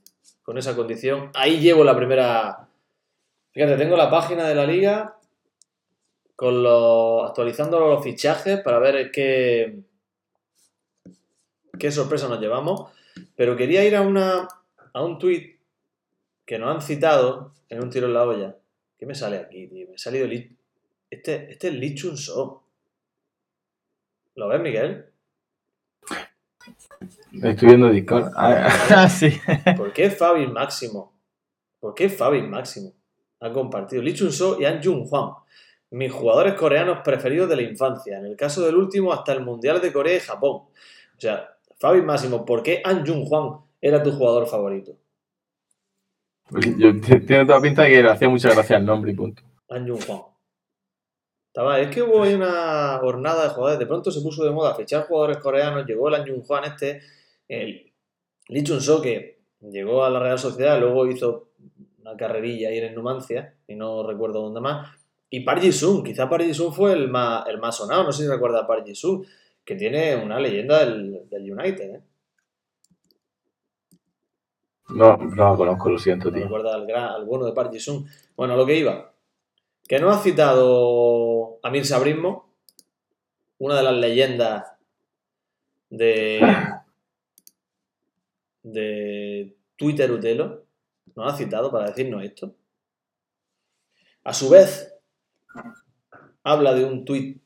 [0.43, 1.31] Con esa condición.
[1.35, 2.67] Ahí llevo la primera...
[3.51, 5.15] Fíjate, tengo la página de la liga
[6.35, 9.79] con los, actualizando los fichajes para ver qué,
[11.77, 12.91] qué sorpresa nos llevamos.
[13.35, 14.47] Pero quería ir a, una,
[14.93, 15.57] a un tweet
[16.45, 18.55] que nos han citado en un tiro en la olla.
[18.97, 19.87] ¿Qué me sale aquí, tío?
[19.87, 20.55] Me ha salido Li-
[21.09, 22.63] este, este es Lee Chun So.
[24.35, 25.08] ¿Lo ves, Miguel?
[27.31, 28.31] Estoy viendo Discord.
[28.35, 29.31] Ah, sí.
[29.77, 31.13] ¿Por qué Fabi Máximo?
[31.79, 32.93] ¿Por qué Fabi Máximo
[33.39, 35.33] ha compartido Lee Chun So y An Jung Hwan?
[35.91, 38.19] Mis jugadores coreanos preferidos de la infancia.
[38.19, 40.51] En el caso del último, hasta el Mundial de Corea y Japón.
[40.51, 44.97] O sea, Fabi Máximo, ¿por qué An Jung Hwan era tu jugador favorito?
[46.77, 49.43] Yo, tiene toda pinta de que le hacía mucha gracia el nombre y punto.
[49.69, 50.28] An Jung Hwan.
[51.59, 53.79] Estaba, es que hubo ahí una jornada de jugadores.
[53.79, 55.85] De pronto se puso de moda fichar jugadores coreanos.
[55.85, 57.01] Llegó el An Jung Hwan este.
[57.49, 57.91] El
[58.47, 61.49] Lee Chun So, que llegó a la Real Sociedad, luego hizo
[61.99, 64.89] una carrerilla ahí en Numancia, y no recuerdo dónde más.
[65.29, 68.29] Y Park Ji-sung, quizá Park Ji-sung fue el más, el más sonado, no sé si
[68.29, 69.25] recuerda a Park Ji-sung,
[69.65, 72.01] que tiene una leyenda del, del United, ¿eh?
[74.89, 76.43] No, no lo conozco, lo siento, No tío.
[76.45, 78.05] recuerda al, gran, al bueno de Park Ji-sung.
[78.35, 79.11] Bueno, lo que iba.
[79.87, 82.53] Que no ha citado a Mir Sabrismo,
[83.57, 84.65] una de las leyendas
[85.89, 86.41] de,
[88.63, 90.65] de Twitter Utelo.
[91.15, 92.55] Nos ha citado para decirnos esto.
[94.23, 94.93] A su vez,
[96.43, 97.41] habla de un tuit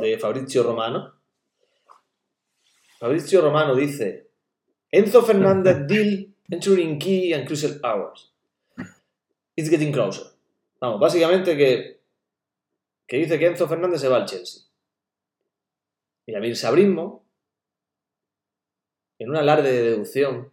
[0.00, 1.14] de Fabrizio Romano.
[2.98, 4.28] Fabrizio Romano dice:
[4.90, 8.32] Enzo Fernández deal entering key and crucial hours.
[9.56, 10.24] It's getting closer.
[10.80, 12.00] Vamos, básicamente que,
[13.06, 14.62] que dice que Enzo Fernández se va al Chelsea.
[16.26, 17.26] Y a Mir Sabrismo,
[19.18, 20.52] en un alarde de deducción,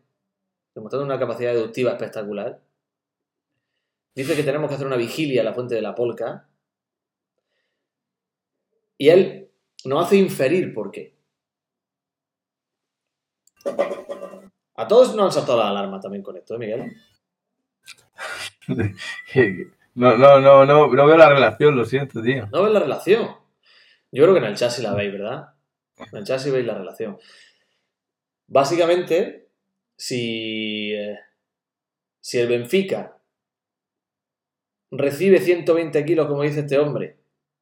[0.76, 2.62] demostrando una capacidad deductiva espectacular,
[4.16, 6.50] dice que tenemos que hacer una vigilia a la fuente de la polca.
[8.98, 9.50] Y él
[9.86, 11.16] nos hace inferir por qué.
[14.76, 16.92] A todos nos han saltado la alarma también con esto, ¿eh, Miguel?
[19.96, 22.48] No, no, no, no, no veo la relación, lo siento, tío.
[22.52, 23.28] ¿No ves la relación?
[24.12, 25.50] Yo creo que en el chasis la veis, ¿verdad?
[25.98, 27.18] En el chasis veis la relación.
[28.48, 29.50] Básicamente,
[29.96, 31.18] si, eh,
[32.20, 33.18] si el Benfica
[34.92, 37.18] recibe 120 kilos, como dice este hombre,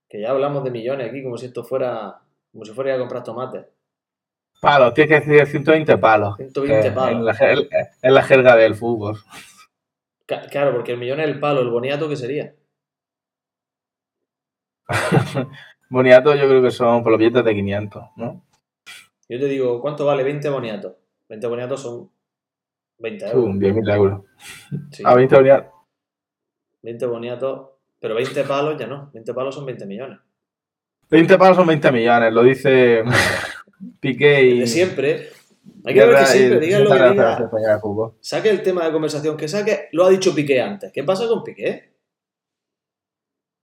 [0.07, 2.19] que ya hablamos de millones aquí, como si esto fuera,
[2.51, 3.65] como si fuera a comprar tomates.
[4.61, 6.35] Palos, tienes que decir 120 palos.
[6.37, 7.19] 120 Eh, palos.
[7.19, 7.25] En
[7.69, 9.17] la, en la jerga del fútbol.
[10.51, 12.53] Claro, porque el millón es el palo, el boniato, ¿qué sería?
[15.89, 18.45] Boniato yo creo que son por los billetes de 500, ¿no?
[19.27, 20.93] Yo te digo, ¿cuánto vale 20 boniatos?
[21.29, 22.11] 20 boniatos son
[22.99, 23.55] 20 Uh, euros.
[23.55, 24.21] 10.000 euros.
[24.91, 25.03] Sí.
[25.05, 25.73] A 20 boniatos.
[26.83, 29.09] 20 boniatos, pero 20 palos ya no.
[29.13, 30.19] 20 palos son 20 millones.
[31.09, 33.03] 20 palos son 20 millones, lo dice
[33.99, 34.59] Piqué y...
[34.59, 35.29] De siempre.
[35.86, 37.36] Hay que ver que siempre, digan lo que diga.
[37.38, 38.12] diga.
[38.21, 40.91] Saque el tema de conversación que saque, lo ha dicho Piqué antes.
[40.91, 41.93] ¿Qué pasa con Piqué?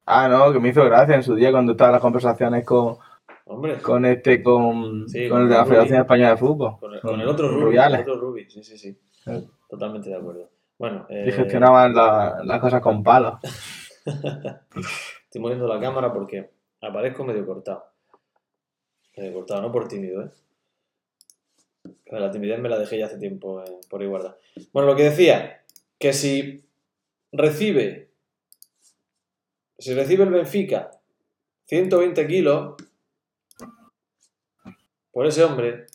[0.07, 2.97] Ah, no, que me hizo gracia en su día cuando estaban las conversaciones con,
[3.47, 5.64] Hombre, con este, con, Sí, con con el de la.
[5.66, 6.79] Federación Española de Fútbol.
[6.79, 7.77] con el, con el otro Rubi.
[7.77, 8.99] El otro Rubi, sí, sí, sí.
[9.11, 9.49] Sí.
[9.69, 10.49] Totalmente de acuerdo.
[10.79, 13.35] Bueno, eh, Y gestionaban la- las cosas con palos.
[14.05, 17.85] estoy moviendo la cámara porque aparezco medio cortado.
[19.16, 20.31] Medio cortado, no por tímido, ¿eh?
[22.07, 24.37] La timidez me la dejé ya hace tiempo eh, por igualdad.
[24.73, 25.64] Bueno, lo que decía,
[25.99, 26.64] que si
[27.33, 28.11] recibe,
[29.79, 30.90] si recibe el Benfica
[31.64, 32.77] 120 kilos
[35.11, 35.87] por ese hombre,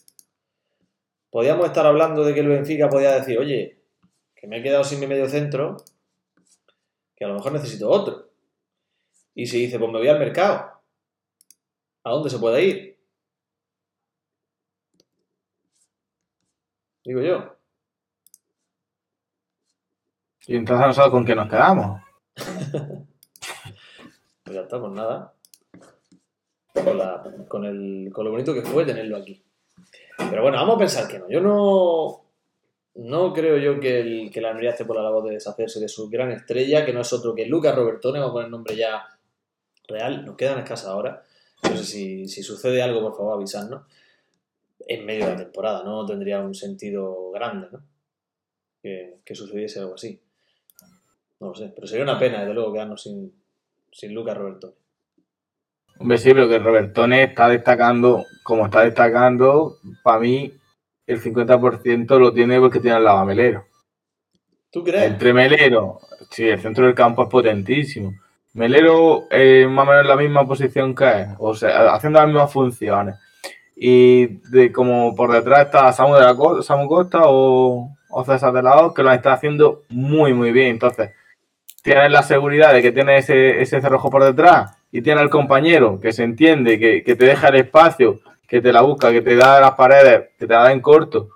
[1.30, 3.80] podíamos estar hablando de que el Benfica podía decir, oye,
[4.36, 5.78] que me he quedado sin mi medio centro,
[7.16, 8.32] que a lo mejor necesito otro.
[9.34, 10.72] Y si dice, pues me voy al mercado,
[12.04, 12.91] ¿a dónde se puede ir?
[17.04, 17.56] Digo yo.
[20.48, 22.02] Y entonces nosotros con qué nos quedamos.
[24.44, 25.34] Pues ya está, pues nada.
[26.74, 29.42] Con, la- con el, con lo bonito que fue tenerlo aquí.
[30.18, 31.30] Pero bueno, vamos a pensar que no.
[31.30, 32.22] Yo no.
[32.96, 35.88] No creo yo que, el, que la Almería esté por la labor de deshacerse de
[35.88, 39.08] su gran estrella, que no es otro que Lucas Robertone, vamos a poner nombre ya
[39.88, 40.26] real.
[40.26, 41.24] Nos quedan escasas ahora.
[41.64, 43.84] No sé si, si sucede algo, por favor, avisarnos.
[44.88, 47.82] En medio de la temporada, no tendría un sentido grande, ¿no?
[48.82, 50.20] Que, que sucediese algo así.
[51.40, 53.34] No lo sé, pero sería una pena, desde luego, quedarnos sin,
[53.92, 54.74] sin Lucas Robertone.
[56.00, 60.52] Hombre, sí, pero que Robertone está destacando, como está destacando, para mí
[61.06, 63.66] el 50% lo tiene porque tiene al lado a Melero.
[64.72, 65.12] ¿Tú crees?
[65.12, 68.14] Entre Melero, sí, el centro del campo es potentísimo.
[68.54, 72.28] Melero eh, más o menos en la misma posición que él, o sea, haciendo las
[72.28, 73.16] mismas funciones.
[73.84, 78.54] Y de, como por detrás está Samu, de la Costa, Samu Costa o, o César
[78.54, 80.68] de la O, que lo está haciendo muy, muy bien.
[80.68, 81.10] Entonces,
[81.82, 86.00] tienes la seguridad de que tienes ese, ese cerrojo por detrás y tienes al compañero
[86.00, 89.36] que se entiende, que, que te deja el espacio, que te la busca, que te
[89.36, 91.30] da las paredes, que te la da en corto.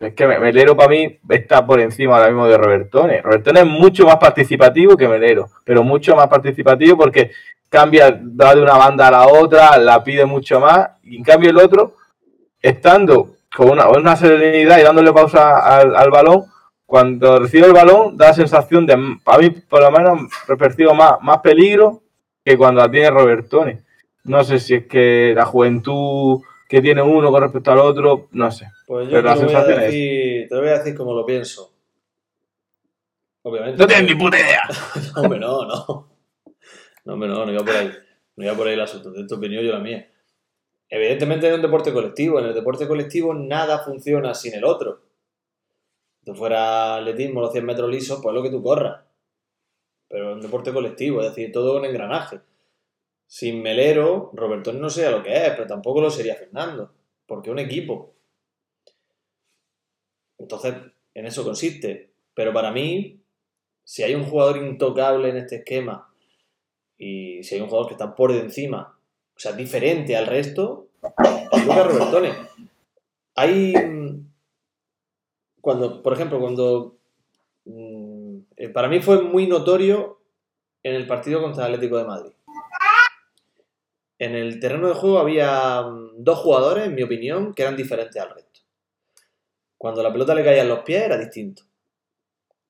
[0.00, 3.22] Es que Melero para mí está por encima ahora mismo de Robertone.
[3.22, 7.30] Robertone es mucho más participativo que Melero, pero mucho más participativo porque
[7.74, 8.10] cambia,
[8.40, 10.90] va de una banda a la otra, la pide mucho más.
[11.02, 11.96] Y en cambio el otro,
[12.62, 16.44] estando con una, una serenidad y dándole pausa al, al balón,
[16.86, 21.14] cuando recibe el balón da la sensación de, para mí por lo menos, percibo más,
[21.22, 22.02] más peligro
[22.44, 23.82] que cuando la tiene Robertone.
[24.24, 28.50] No sé si es que la juventud que tiene uno con respecto al otro, no
[28.50, 28.70] sé.
[28.86, 31.72] Pues yo Pero la a sensación es- te voy a decir como lo pienso.
[33.42, 33.78] Obviamente.
[33.78, 34.62] No tienes ni puta idea.
[35.16, 36.08] No, hombre, no, no.
[37.04, 37.92] No, hombre, no, no iba por ahí.
[38.36, 39.10] No iba por ahí el asunto.
[39.10, 40.10] De tu opinión, yo la mía.
[40.88, 42.38] Evidentemente es un deporte colectivo.
[42.38, 45.02] En el deporte colectivo nada funciona sin el otro.
[46.18, 49.02] Si tú fuera atletismo, los 100 metros lisos, pues lo que tú corras.
[50.08, 52.40] Pero es un deporte colectivo, es decir, todo un engranaje.
[53.26, 56.92] Sin Melero, Roberto no sé lo que es, pero tampoco lo sería Fernando.
[57.26, 58.14] Porque es un equipo.
[60.38, 60.74] Entonces,
[61.14, 62.12] en eso consiste.
[62.34, 63.20] Pero para mí,
[63.82, 66.13] si hay un jugador intocable en este esquema
[66.98, 68.96] y si hay un jugador que está por encima,
[69.36, 70.88] o sea, diferente al resto,
[71.52, 72.32] es Lucas Robertone.
[73.36, 73.74] Hay.
[73.74, 74.26] mm,
[75.60, 76.96] Cuando, por ejemplo, cuando.
[77.64, 80.20] mm, eh, Para mí fue muy notorio
[80.82, 82.32] en el partido contra el Atlético de Madrid.
[84.18, 88.20] En el terreno de juego había mm, dos jugadores, en mi opinión, que eran diferentes
[88.22, 88.60] al resto.
[89.76, 91.64] Cuando la pelota le caía en los pies era distinto.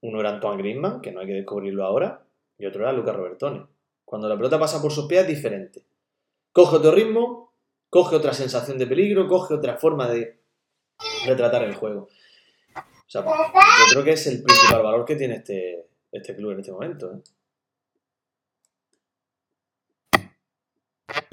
[0.00, 2.22] Uno era Antoine Griezmann, que no hay que descubrirlo ahora,
[2.58, 3.66] y otro era Lucas Robertone.
[4.14, 5.84] Cuando la pelota pasa por sus pies es diferente.
[6.52, 7.52] Coge otro ritmo,
[7.90, 10.38] coge otra sensación de peligro, coge otra forma de,
[11.26, 12.06] de tratar el juego.
[13.08, 13.24] Yo
[13.90, 17.12] creo que es el principal valor que tiene este, este club en este momento.
[17.12, 17.22] ¿eh?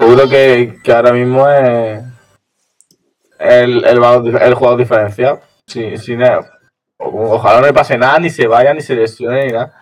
[0.00, 2.02] Seguro que, que ahora mismo es
[3.38, 5.40] el, el, el jugador diferenciado.
[5.68, 6.58] Sí, sí, nada.
[6.98, 9.78] O- ojalá no le pase nada, ni se vaya, ni se lesione, ni nada.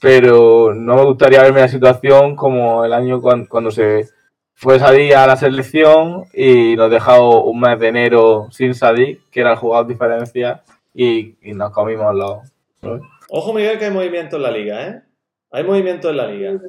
[0.00, 4.08] Pero no me gustaría verme en la situación como el año cuan- cuando, se
[4.54, 9.40] fue Sadik a la selección y nos dejó un mes de enero sin Sadik, que
[9.40, 10.62] era el jugador diferencia,
[10.94, 12.38] y, y nos comimos los.
[12.80, 13.02] ¿sabes?
[13.28, 15.02] Ojo, Miguel, que hay movimiento en la liga, ¿eh?
[15.50, 16.60] Hay movimiento en la liga.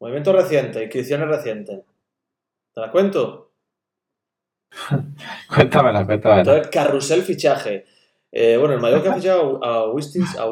[0.00, 1.80] Movimientos recientes, inscripciones recientes.
[2.74, 3.50] ¿Te las cuento?
[5.54, 6.40] Cuéntamela, cuéntamela.
[6.42, 7.84] Entonces, carrusel fichaje.
[8.30, 9.84] Eh, bueno, el Mallorca ha fichado a.
[9.86, 10.44] August- A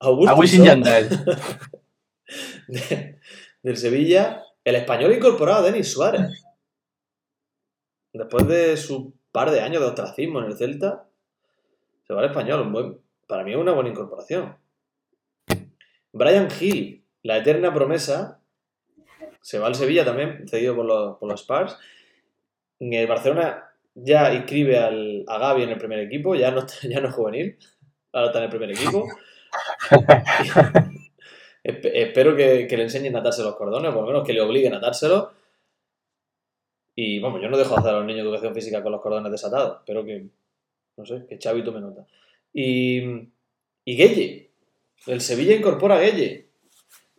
[0.00, 1.08] Wisin Augustinson Yandel.
[2.68, 3.18] de-
[3.62, 4.42] del Sevilla.
[4.64, 6.44] El español incorporado a Denis Suárez.
[8.12, 11.08] Después de su par de años de ostracismo en el Celta,
[12.06, 12.62] se va al español.
[12.62, 14.56] Un buen, para mí es una buena incorporación.
[16.12, 18.40] Brian Hill, la eterna promesa,
[19.40, 21.76] se va al Sevilla también, cedido por los, por los Spurs.
[22.80, 27.08] El Barcelona ya inscribe al, a Gaby en el primer equipo, ya no, ya no
[27.08, 27.58] es juvenil,
[28.12, 29.06] ahora está en el primer equipo.
[31.64, 34.74] Espe- espero que, le enseñen a atarse los cordones, por lo menos que le obliguen
[34.74, 35.28] a atárselos.
[36.94, 39.32] Y vamos, yo no dejo de hacer a los niños educación física con los cordones
[39.32, 39.78] desatados.
[39.78, 40.28] Espero que,
[40.96, 42.06] no sé, que Xavi tome nota.
[42.52, 43.02] Y,
[43.84, 44.50] y Gueye.
[45.06, 46.48] El Sevilla incorpora a Gueye.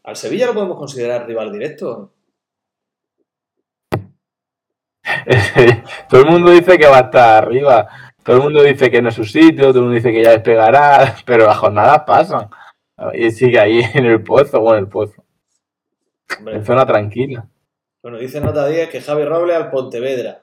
[0.03, 2.13] ¿Al Sevilla lo podemos considerar rival directo?
[6.09, 9.07] todo el mundo dice que va a estar arriba, todo el mundo dice que no
[9.07, 12.49] es su sitio, todo el mundo dice que ya despegará, pero las jornadas pasan.
[13.13, 15.23] Y sigue ahí en el pozo, bueno, en el pozo,
[16.37, 17.47] Hombre, en zona tranquila.
[18.01, 20.41] bueno, dice Nota 10 que Javi Robles al Pontevedra.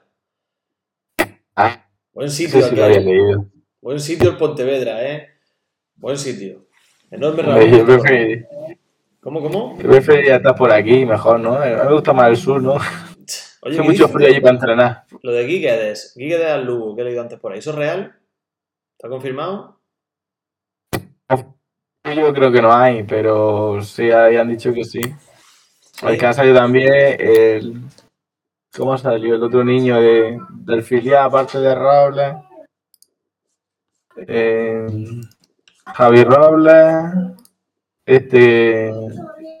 [1.55, 3.05] Ah, Buen sitio sí lo había aquel.
[3.05, 3.45] leído.
[3.81, 5.29] Buen sitio el Pontevedra, ¿eh?
[5.95, 6.65] Buen sitio.
[7.11, 7.85] Enorme Hombre, Yo Raúl.
[8.01, 8.47] preferiría,
[9.21, 9.77] ¿Cómo, cómo?
[9.77, 11.55] yo preferiría estar por aquí, mejor, ¿no?
[11.55, 12.77] A mí me gusta más el sur, ¿no?
[13.65, 15.05] Oye, Hace ¿qué mucho frío allí para entrenar.
[15.23, 17.57] Lo de Guiguedes, Guiguedes al Lugo, que he leído antes por ahí.
[17.57, 18.15] ¿Eso es real?
[18.95, 19.79] ¿Está confirmado?
[22.15, 25.01] Yo creo que no hay, pero sí ahí han dicho que sí.
[26.03, 27.81] El que ha salido también, el...
[28.77, 29.33] ¿Cómo salió?
[29.33, 32.35] El otro niño de, del filial, aparte de Robles.
[34.27, 34.85] Eh,
[35.87, 37.35] Javi Robles.
[38.05, 38.93] Este...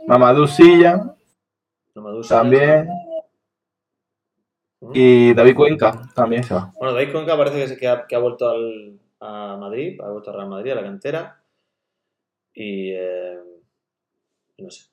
[0.05, 1.15] Mamadou Silla,
[1.95, 2.27] duda.
[2.29, 2.87] también.
[4.93, 6.71] Y David Cuenca, también se va.
[6.77, 10.09] Bueno, David Cuenca parece que, se- que ha, que ha vuelto al, a Madrid, ha
[10.11, 11.41] vuelto a Real Madrid, a la cantera.
[12.53, 13.39] Y, eh,
[14.57, 14.85] no sé.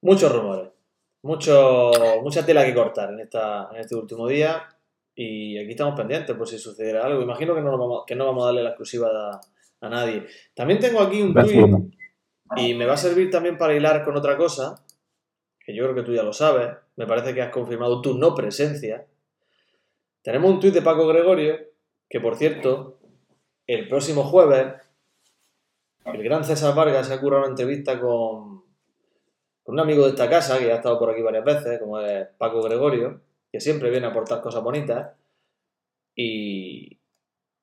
[0.00, 0.70] Muchos rumores.
[1.22, 1.90] Mucho,
[2.22, 4.62] mucha tela que cortar en, esta, en este último día.
[5.14, 7.20] Y aquí estamos pendientes por si sucediera algo.
[7.20, 9.40] Imagino que no, vamos, que no vamos a darle la exclusiva a,
[9.80, 10.26] a nadie.
[10.54, 11.60] También tengo aquí un tweet
[12.56, 14.76] y me va a servir también para hilar con otra cosa,
[15.58, 16.68] que yo creo que tú ya lo sabes.
[16.98, 19.06] Me parece que has confirmado tu no presencia.
[20.20, 21.56] Tenemos un tuit de Paco Gregorio,
[22.10, 22.98] que por cierto,
[23.68, 24.74] el próximo jueves,
[26.04, 28.64] el gran César Vargas se ha currado una entrevista con,
[29.62, 32.26] con un amigo de esta casa, que ha estado por aquí varias veces, como es
[32.36, 33.20] Paco Gregorio,
[33.52, 35.12] que siempre viene a aportar cosas bonitas.
[36.16, 36.98] Y,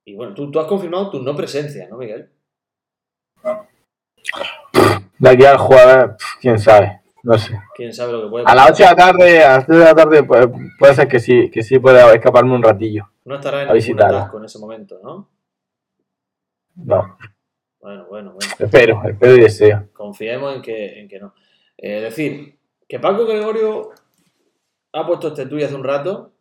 [0.06, 2.32] y bueno, tú, tú has confirmado tu no presencia, ¿no, Miguel?
[5.20, 7.60] De aquí al jueves, quién sabe, no sé.
[7.74, 9.84] Quién sabe lo que puede A las 8 de la tarde, a las 3 de
[9.84, 13.10] la tarde, puede ser que sí, que sí pueda escaparme un ratillo.
[13.26, 15.32] No estará en ningún atasco en ese momento, ¿no?
[16.76, 17.18] No,
[17.80, 18.54] Bueno, bueno, bueno.
[18.60, 19.90] espero, espero y deseo.
[19.94, 21.34] Confiemos en que, en que no.
[21.76, 23.90] Es decir, que Paco Gregorio
[24.94, 26.34] ha puesto este tuit hace un rato.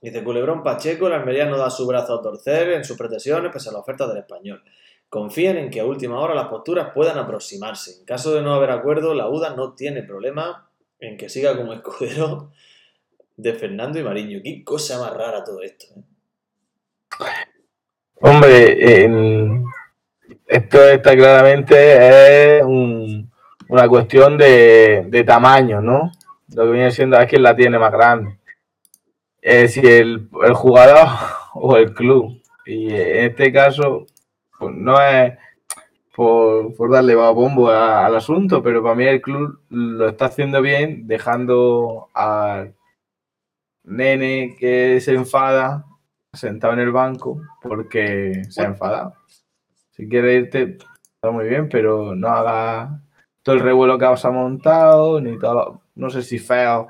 [0.00, 3.68] Dice, Culebrón Pacheco, el Almería no da su brazo a torcer en sus pretensiones pese
[3.68, 4.62] a la oferta del español.
[5.10, 7.98] Confían en que a última hora las posturas puedan aproximarse.
[7.98, 11.72] En caso de no haber acuerdo, la UDA no tiene problema en que siga como
[11.72, 12.52] escudero
[13.36, 14.40] de Fernando y Mariño.
[14.42, 15.86] Qué cosa más rara todo esto.
[15.96, 16.04] ¿eh?
[18.22, 19.10] Hombre,
[20.46, 26.12] esto está claramente una cuestión de, tamaño, ¿no?
[26.54, 28.38] Lo que viene siendo es quién la tiene más grande.
[29.42, 31.08] Es si el, el jugador
[31.54, 32.40] o el club.
[32.64, 34.06] Y en este caso,
[34.60, 35.36] pues no es
[36.14, 41.06] por, darle bombo a- al asunto, pero para mí el club lo está haciendo bien,
[41.06, 42.74] dejando al
[43.84, 45.84] nene que se enfada
[46.32, 49.14] sentado en el banco porque se ha enfadado.
[49.92, 50.78] Si quiere irte,
[51.14, 53.00] está muy bien, pero no haga
[53.42, 56.88] todo el revuelo que os ha montado, ni todo, no sé si feo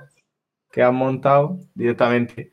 [0.70, 2.52] que has montado, directamente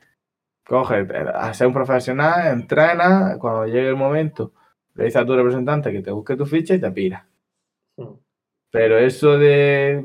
[0.66, 4.54] coge, a ser un profesional, entrena, cuando llegue el momento,
[4.98, 7.26] le dice a tu representante que te busque tu ficha y te pira.
[7.96, 8.16] Hmm.
[8.72, 10.04] Pero eso de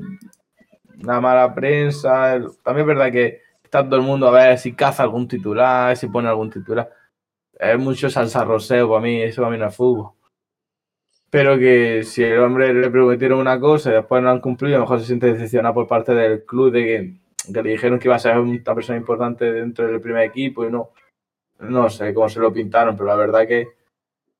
[1.00, 5.02] la mala prensa, también es verdad que está todo el mundo a ver si caza
[5.02, 6.90] algún titular, si pone algún titular.
[7.58, 10.12] Es mucho salsa roseo para mí, eso para mí no es fútbol.
[11.30, 14.78] Pero que si el hombre le prometieron una cosa y después no han cumplido, a
[14.80, 18.08] lo mejor se siente decepcionado por parte del club de que, que le dijeron que
[18.08, 20.90] iba a ser una persona importante dentro del primer equipo y no,
[21.60, 23.68] no sé cómo se lo pintaron, pero la verdad que,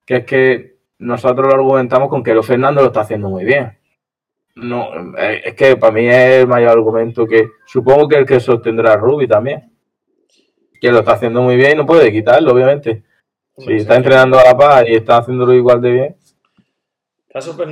[0.05, 3.79] que es que nosotros lo argumentamos con que lo Fernando lo está haciendo muy bien.
[4.55, 4.89] No,
[5.19, 8.97] eh, es que para mí es el mayor argumento que supongo que el que sostendrá
[8.97, 9.73] Rubi también.
[10.81, 13.03] Que lo está haciendo muy bien y no puede quitarlo, obviamente.
[13.57, 16.17] Si está entrenando a la paz y está haciéndolo igual de bien.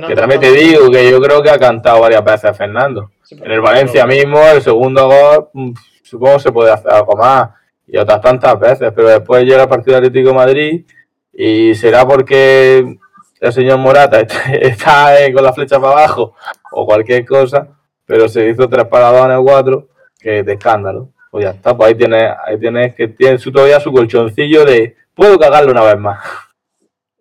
[0.07, 3.11] Que también te digo que yo creo que ha cantado varias veces a Fernando.
[3.21, 5.71] Sí, En el Valencia mismo, el segundo gol, mm,
[6.01, 7.49] supongo se puede hacer algo más.
[7.85, 10.85] Y otras tantas veces, pero después llega el partido de Atlético de Madrid
[11.33, 12.97] y será porque
[13.39, 14.19] el señor Morata
[14.51, 16.35] está, eh, con la flecha para abajo
[16.71, 17.67] o cualquier cosa,
[18.05, 21.09] pero se hizo tres paradones o cuatro, que es de escándalo.
[21.31, 24.97] Pues ya está, pues ahí tienes, ahí tienes que tiene su, todavía su colchoncillo de
[25.13, 26.19] puedo cagarlo una vez más.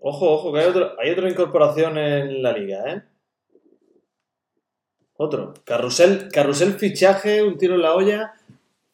[0.01, 3.03] Ojo, ojo, que hay, otro- hay otra incorporación en la liga, ¿eh?
[5.17, 5.55] Otro.
[5.65, 8.33] Carrusel, carrusel fichaje, un tiro en la olla.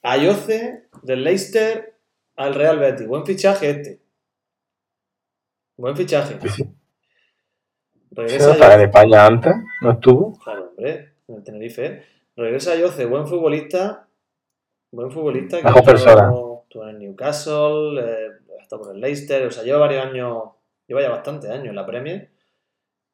[0.03, 1.95] Ayoce, del Leicester
[2.37, 3.07] al Real Betis.
[3.07, 4.01] Buen fichaje este.
[5.77, 6.39] Buen fichaje.
[6.49, 6.65] ¿Se
[8.11, 8.85] Regresa estaba en Ayoce.
[8.85, 9.53] España antes?
[9.83, 10.39] ¿No estuvo?
[10.39, 12.03] Claro, hombre, en el Tenerife.
[12.35, 14.09] Regresa Ayoce, buen futbolista.
[14.91, 15.61] Buen futbolista.
[15.63, 16.31] Mejor persona.
[16.63, 20.45] Estuvo en el Newcastle, eh, ha estado por el Leicester, o sea, lleva varios años,
[20.87, 22.31] lleva ya bastantes años en la Premier.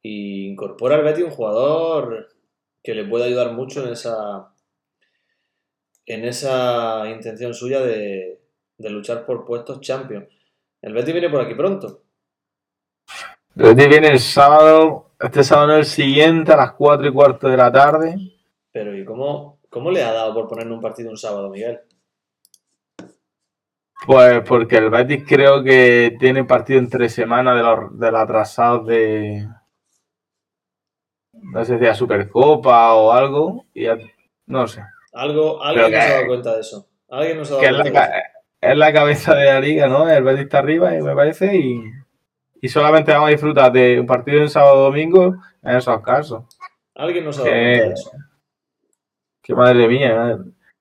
[0.00, 2.28] Y incorpora al Betis un jugador
[2.82, 4.52] que le puede ayudar mucho en esa
[6.06, 8.40] en esa intención suya de,
[8.78, 10.28] de luchar por puestos Champions.
[10.80, 12.01] El Betis viene por aquí pronto.
[13.54, 17.56] Betis viene el sábado, este sábado no el siguiente, a las 4 y cuarto de
[17.56, 18.16] la tarde.
[18.72, 21.80] Pero ¿y cómo, cómo le ha dado por ponerle un partido un sábado, Miguel?
[24.06, 28.86] Pues porque el Betis creo que tiene partido entre semana de los, de los atrasados
[28.86, 29.46] de.
[31.34, 33.66] No sé si de Supercopa o algo.
[33.74, 33.98] Y ya-
[34.46, 34.82] no sé.
[35.12, 36.88] Algo, alguien Pero no se ha dado cuenta de eso.
[37.10, 38.28] Alguien no se ha Que dado es la, cuenta de eso.
[38.60, 40.08] es la cabeza de la liga, ¿no?
[40.08, 41.54] El Betis está arriba, y me parece.
[41.56, 41.82] Y,
[42.62, 46.44] y solamente vamos a disfrutar de un partido en sábado o domingo en esos casos.
[46.94, 48.10] Alguien no se ha dado Que- eso.
[49.42, 50.30] Que madre mía.
[50.30, 50.36] ¿eh?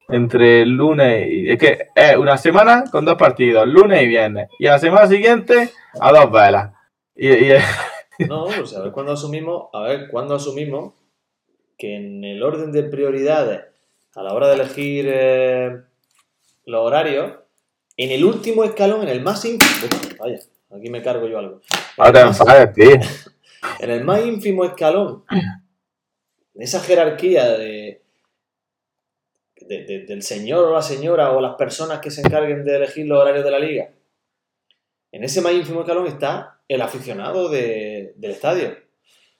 [0.09, 1.49] Entre lunes y.
[1.51, 4.49] Es que es una semana con dos partidos, lunes y viernes.
[4.59, 5.69] Y a la semana siguiente
[5.99, 6.71] a dos velas.
[7.15, 7.53] Y, y-
[8.27, 10.93] No, pues a ver cuándo asumimos, a ver cuándo asumimos
[11.77, 13.61] que en el orden de prioridades,
[14.15, 15.77] a la hora de elegir eh,
[16.67, 17.33] los horarios,
[17.97, 19.43] en el último escalón, en el más
[20.19, 20.37] vaya,
[20.75, 21.61] aquí me cargo yo algo.
[21.97, 22.89] No te enfades, tío.
[23.79, 25.23] En el más ínfimo escalón,
[26.55, 28.01] en esa jerarquía de,
[29.57, 33.05] de- de- del señor o la señora o las personas que se encarguen de elegir
[33.07, 33.91] los horarios de la liga,
[35.11, 38.75] en ese más ínfimo escalón está el aficionado de- del estadio,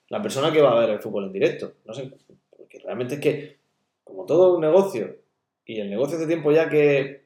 [0.09, 1.73] la persona que va a ver el fútbol en directo.
[1.85, 2.11] No sé,
[2.55, 3.57] porque realmente es que,
[4.03, 5.17] como todo un negocio,
[5.65, 7.25] y el negocio hace tiempo ya que,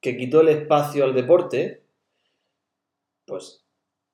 [0.00, 1.79] que quitó el espacio al deporte,
[3.30, 3.64] pues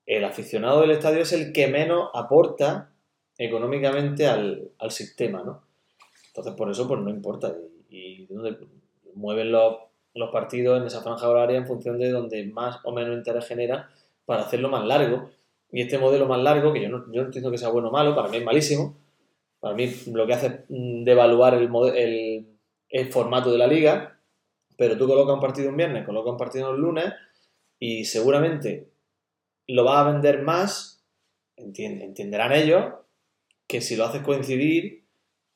[0.07, 2.93] el aficionado del estadio es el que menos aporta
[3.37, 5.62] económicamente al, al sistema, ¿no?
[6.29, 7.55] Entonces, por eso, pues no importa.
[7.91, 8.29] Y,
[9.14, 9.77] mueven los,
[10.14, 13.91] los partidos en esa franja horaria en función de donde más o menos interés genera
[14.27, 15.31] para hacerlo más largo.
[15.73, 17.91] Y este modelo más largo, que yo no, yo no entiendo que sea bueno o
[17.91, 18.97] malo, para mí es malísimo.
[19.59, 22.47] Para mí lo que hace es mm, devaluar el, el,
[22.91, 24.21] el formato de la liga,
[24.77, 27.14] pero tú colocas un partido un viernes, colocas un partido un lunes
[27.79, 28.91] y seguramente
[29.69, 31.05] lo vas a vender más,
[31.57, 32.85] entien- entenderán ellos,
[33.67, 35.05] que si lo haces coincidir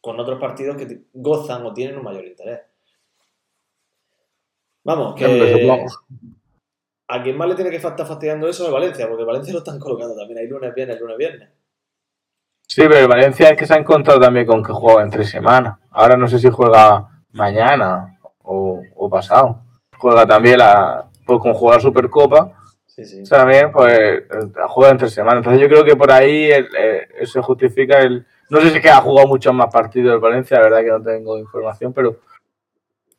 [0.00, 2.60] con otros partidos que te- gozan o tienen un mayor interés.
[4.84, 5.24] Vamos, que
[7.08, 9.78] a quien más le tiene que estar fastidiando eso es Valencia, porque Valencia lo están
[9.78, 10.38] colocando también.
[10.38, 11.48] Hay lunes, viernes, lunes, viernes.
[12.66, 15.28] Sí, pero el Valencia es que se ha encontrado también con que juega en tres
[15.28, 15.78] semanas.
[15.90, 19.62] Ahora no sé si juega mañana o, o pasado.
[19.98, 22.59] Juega también la, pues con jugar Supercopa,
[22.94, 23.22] Sí, sí.
[23.24, 24.26] también pues eh,
[24.68, 25.38] juega en tres semanas.
[25.38, 28.26] Entonces yo creo que por ahí eh, se justifica el...
[28.48, 30.90] No sé si es que ha jugado muchos más partidos el Valencia, la verdad que
[30.90, 32.18] no tengo información, pero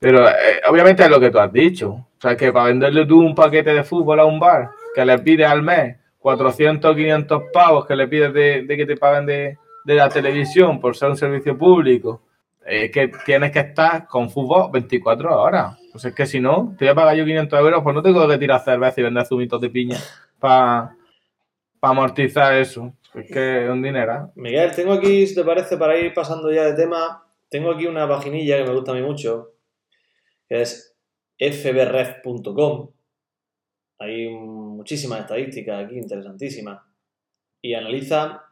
[0.02, 1.92] pero eh, obviamente es lo que tú has dicho.
[1.92, 5.20] O sea, que para venderle tú un paquete de fútbol a un bar que le
[5.20, 9.58] pides al mes 400 500 pavos que le pides de, de que te paguen de,
[9.84, 12.24] de la televisión por ser un servicio público,
[12.66, 15.78] es que tienes que estar con fútbol 24 horas.
[15.92, 18.28] Pues es que si no, te voy a pagar yo 500 euros, pues no tengo
[18.28, 19.98] que tirar cerveza y vender zumitos de piña
[20.40, 20.96] para
[21.82, 22.94] amortizar eso.
[23.14, 24.32] Es que es un dinero.
[24.36, 28.08] Miguel, tengo aquí, si te parece, para ir pasando ya de tema, tengo aquí una
[28.08, 29.56] paginilla que me gusta a mí mucho,
[30.48, 30.96] que es
[31.38, 32.92] fbref.com.
[34.00, 36.82] Hay muchísimas estadísticas aquí interesantísimas.
[37.62, 38.46] Y analiza,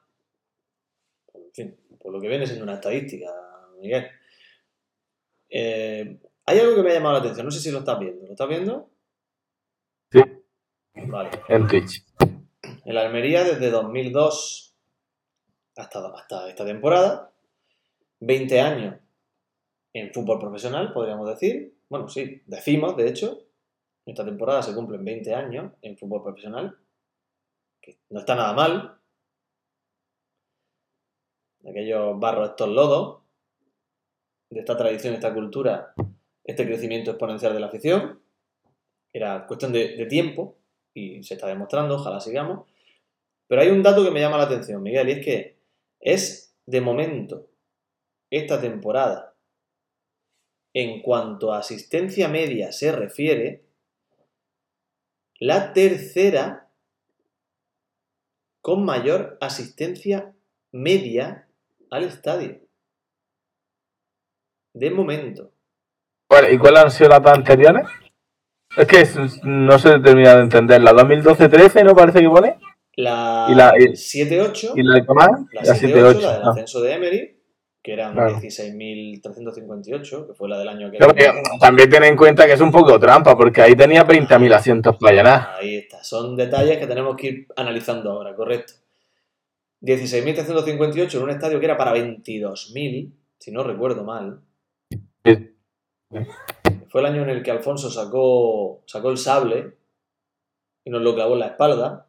[1.33, 3.31] en fin, por lo que viene siendo una estadística,
[3.79, 4.07] Miguel.
[5.49, 6.19] Eh,
[6.49, 8.25] hay algo que me ha llamado la atención, no sé si lo estás viendo.
[8.25, 8.89] ¿Lo estás viendo?
[10.11, 10.19] Sí.
[11.07, 11.29] Vale.
[11.47, 12.03] En Twitch.
[12.85, 14.75] En la Almería desde 2002
[15.77, 17.31] hasta, hasta esta temporada,
[18.21, 18.95] 20 años
[19.93, 21.77] en fútbol profesional, podríamos decir.
[21.87, 23.45] Bueno, sí, decimos, de hecho,
[24.07, 26.79] esta temporada se cumplen 20 años en fútbol profesional,
[27.79, 28.99] que no está nada mal.
[31.69, 33.21] Aquellos barros, estos lodos,
[34.49, 35.93] de esta tradición, esta cultura,
[36.49, 38.19] este crecimiento exponencial de la afición.
[39.13, 40.57] Era cuestión de, tiempo
[40.95, 42.67] y se está demostrando, ojalá sigamos.
[43.47, 45.57] Pero hay un dato que me llama la atención, Miguel, y es que
[45.99, 47.47] es de momento
[48.31, 49.35] esta temporada,
[50.73, 53.63] en cuanto a asistencia media se refiere,
[55.39, 56.71] la tercera
[58.61, 60.33] con mayor asistencia
[60.71, 61.47] media
[61.91, 62.59] al estadio.
[64.73, 65.51] De momento.
[66.29, 67.87] Bueno, ¿y cuáles han sido las dos anteriores?
[68.77, 69.03] Es que
[69.43, 70.81] no se termina de entender.
[70.81, 72.57] La 2012-13 no parece que pone.
[72.95, 74.73] La, Y la- y- 7-8.
[74.75, 75.29] ¿Y la de Tomás?
[75.53, 76.21] La La 7-8, 7-8.
[76.21, 76.49] la del ah.
[76.51, 77.37] ascenso de Emery,
[77.81, 78.35] que eran Claro.
[78.39, 80.97] 16.358, que fue la del año que...
[80.97, 84.53] Claro, que También ten en cuenta que es un poco trampa, porque ahí tenía 20.000
[84.53, 85.49] asientos para llenar.
[85.59, 88.73] Ahí está, son detalles que tenemos que ir analizando ahora, correcto.
[89.81, 94.41] 16.358 en un estadio que era para 22.000, si no recuerdo mal.
[95.25, 95.55] Sí.
[96.89, 99.77] Fue el año en el que Alfonso sacó, sacó el sable
[100.83, 102.07] y nos lo clavó en la espalda.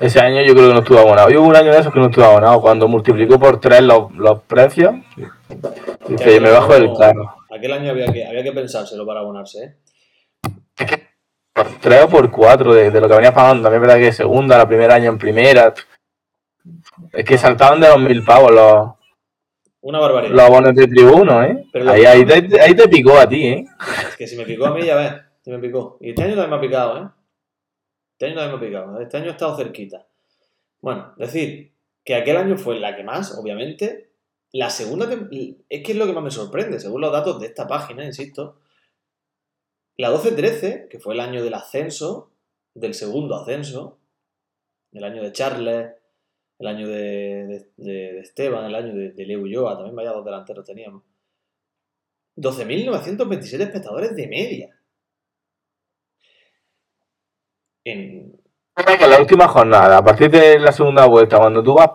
[0.00, 1.30] Ese año yo creo que no estuvo abonado.
[1.30, 2.60] Yo hubo un año de esos que no estuvo abonado.
[2.60, 4.94] Cuando multiplicó por 3 los, los precios,
[6.08, 7.34] dice, me bajo del carro.
[7.50, 11.08] Aquel año había que, había que pensárselo para abonarse, ¿eh?
[11.52, 13.64] Por 3 o por 4 de, de lo que venía pagando.
[13.64, 15.74] También es verdad que segunda, la primer año en primera.
[17.12, 18.99] Es que saltaban de los mil pavos los,
[19.82, 20.34] Una barbaridad.
[20.34, 21.66] los abonos de tribuno, ¿eh?
[21.72, 23.64] Pero Ahí, ahí, te, ahí te picó a ti, ¿eh?
[24.08, 25.12] Es que si me picó a mí, ya ves,
[25.42, 25.96] si me picó.
[26.00, 27.08] Y este año también me ha picado, ¿eh?
[28.12, 29.00] Este año también me ha picado.
[29.00, 30.06] Este año he estado cerquita.
[30.82, 31.72] Bueno, decir
[32.04, 34.10] que aquel año fue la que más, obviamente.
[34.52, 35.08] La segunda,
[35.68, 38.58] es que es lo que más me sorprende, según los datos de esta página, insisto.
[39.96, 42.32] La 12-13, que fue el año del ascenso,
[42.74, 43.98] del segundo ascenso,
[44.92, 45.90] el año de Charles,
[46.60, 51.02] el año de, Esteban, el año de, de Leo Ulloa, también vaya dos delanteros teníamos.
[52.36, 54.68] 12.927 espectadores de media.
[57.84, 58.40] En,
[58.76, 61.92] la última jornada, a partir de la segunda vuelta, cuando tú vas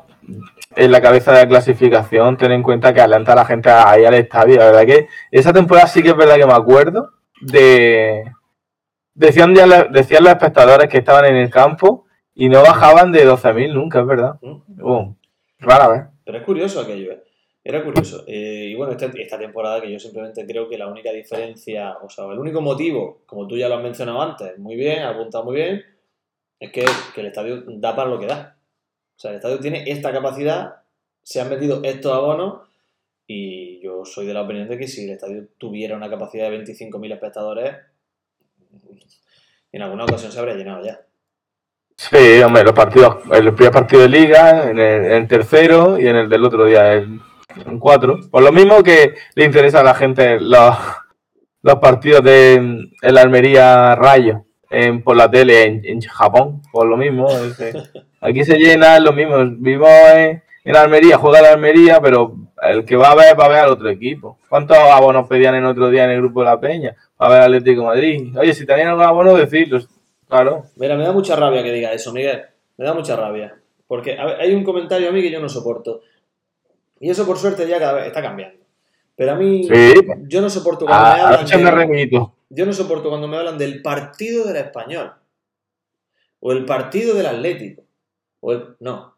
[0.75, 3.97] en la cabeza de la clasificación, ten en cuenta que alenta a la gente a
[3.99, 4.57] ir al estadio.
[4.57, 7.11] La verdad que esa temporada sí que es verdad que me acuerdo
[7.41, 8.31] de...
[9.13, 12.04] Decían, ya decían los espectadores que estaban en el campo
[12.35, 14.35] y no bajaban de 12.000 nunca, es verdad.
[14.41, 14.81] ¿Mm?
[14.83, 15.15] Oh,
[15.59, 16.03] rara vez.
[16.25, 17.23] Pero es curioso aquello, ¿eh?
[17.63, 18.23] Era curioso.
[18.27, 22.09] Eh, y bueno, esta, esta temporada que yo simplemente creo que la única diferencia, o
[22.09, 25.45] sea, el único motivo, como tú ya lo has mencionado antes, muy bien, has apuntado
[25.45, 25.83] muy bien,
[26.59, 28.55] es que, que el estadio da para lo que da.
[29.15, 30.75] O sea, el estadio tiene esta capacidad,
[31.23, 32.67] se han metido estos abonos
[33.25, 36.59] y yo soy de la opinión de que si el estadio tuviera una capacidad de
[36.59, 37.75] 25.000 espectadores,
[39.71, 41.01] en alguna ocasión se habría llenado ya.
[41.97, 46.17] Sí, hombre, los partidos, el primer partido de liga, en el, el tercero y en
[46.17, 47.21] el del otro día, el,
[47.65, 48.19] en cuatro.
[48.29, 50.75] Por lo mismo que le interesa a la gente los,
[51.61, 56.87] los partidos de en la Almería Rayo en, por la tele en, en Japón, por
[56.87, 57.27] lo mismo.
[58.21, 59.37] aquí se llena, es lo mismo.
[59.57, 63.49] Vivimos en, en Almería, juega la Almería, pero el que va a ver, va a
[63.49, 64.37] ver al otro equipo.
[64.49, 66.95] ¿Cuántos abonos pedían el otro día en el grupo de la Peña?
[67.21, 68.37] Va a ver al Atlético Madrid.
[68.37, 69.87] Oye, si tenían algún abono, decirlos.
[70.27, 70.63] Claro.
[70.75, 72.43] Mira, me da mucha rabia que diga eso, Miguel.
[72.77, 73.55] Me da mucha rabia.
[73.87, 76.01] Porque a hay un comentario a mí que yo no soporto.
[76.99, 78.63] Y eso, por suerte, ya cada vez está cambiando.
[79.15, 79.93] Pero a mí, Sí.
[80.27, 83.57] yo no soporto cuando me A, a hablan de- yo no soporto cuando me hablan
[83.57, 85.13] del partido del español.
[86.39, 87.83] O el partido del Atlético.
[88.41, 88.75] O el...
[88.79, 89.15] No.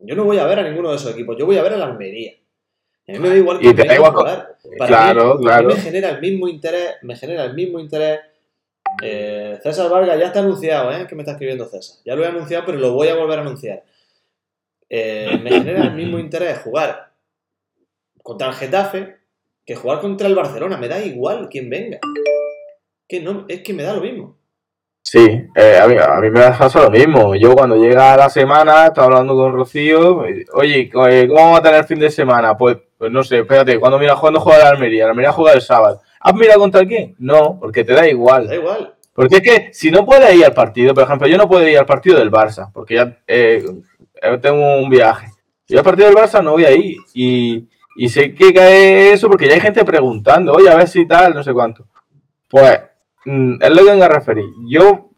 [0.00, 1.36] Yo no voy a ver a ninguno de esos equipos.
[1.38, 2.32] Yo voy a ver al Almería.
[3.08, 4.14] A mí me da igual Y te da a igual.
[4.14, 5.68] Para Claro, mí, claro.
[5.68, 6.96] mí me genera el mismo interés.
[7.02, 8.20] Me genera el mismo interés.
[9.00, 11.06] Eh, César Vargas ya está anunciado, ¿eh?
[11.06, 11.98] Que me está escribiendo César.
[12.04, 13.84] Ya lo he anunciado, pero lo voy a volver a anunciar.
[14.88, 17.12] Eh, me genera el mismo interés jugar
[18.22, 19.16] contra el Getafe
[19.64, 20.76] que jugar contra el Barcelona.
[20.76, 21.98] Me da igual quién venga.
[23.08, 24.36] Que no, es que me da lo mismo.
[25.04, 27.34] Sí, eh, a, mí, a mí me pasa lo mismo.
[27.34, 30.24] Yo cuando llega la semana, estaba hablando con Rocío,
[30.54, 32.56] oye, eh, ¿cómo vamos a tener el fin de semana?
[32.56, 35.60] Pues, pues no sé, espérate, cuando mira cuando juega la Almería, la Almería juega el
[35.60, 36.00] sábado.
[36.22, 37.14] ¿Has mirado contra quién?
[37.18, 38.52] No, porque te da Me da igual.
[38.52, 38.94] igual.
[39.14, 41.78] Porque es que si no puedes ir al partido, por ejemplo, yo no puedo ir
[41.78, 43.64] al partido del Barça, porque ya eh,
[44.22, 45.28] eh, tengo un viaje.
[45.68, 46.96] Yo al partido del Barça no voy a ir.
[47.12, 51.06] Y, y sé que cae eso porque ya hay gente preguntando, oye, a ver si
[51.06, 51.86] tal, no sé cuánto.
[52.48, 52.80] Pues
[53.24, 54.46] mm, es lo que a referir.
[54.66, 55.10] Yo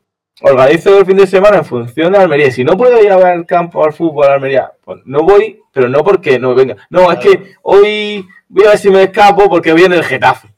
[0.43, 2.51] organizo el fin de semana en función de Almería.
[2.51, 5.61] Si no puedo ir a ver al campo, al fútbol, a Almería, pues no voy,
[5.73, 6.77] pero no porque no venga.
[6.91, 10.54] No, es que hoy voy a ver si me escapo porque viene el Getafe.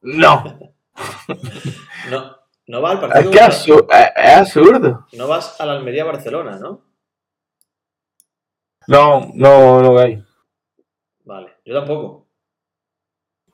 [0.00, 0.58] No,
[2.10, 2.36] No,
[2.66, 3.30] no vas al es partido.
[3.30, 5.06] que absu- es- es absurdo.
[5.12, 6.84] No vas a la Almería Barcelona, ¿no?
[8.86, 10.22] No, no, no hay.
[11.24, 12.26] Vale, yo tampoco.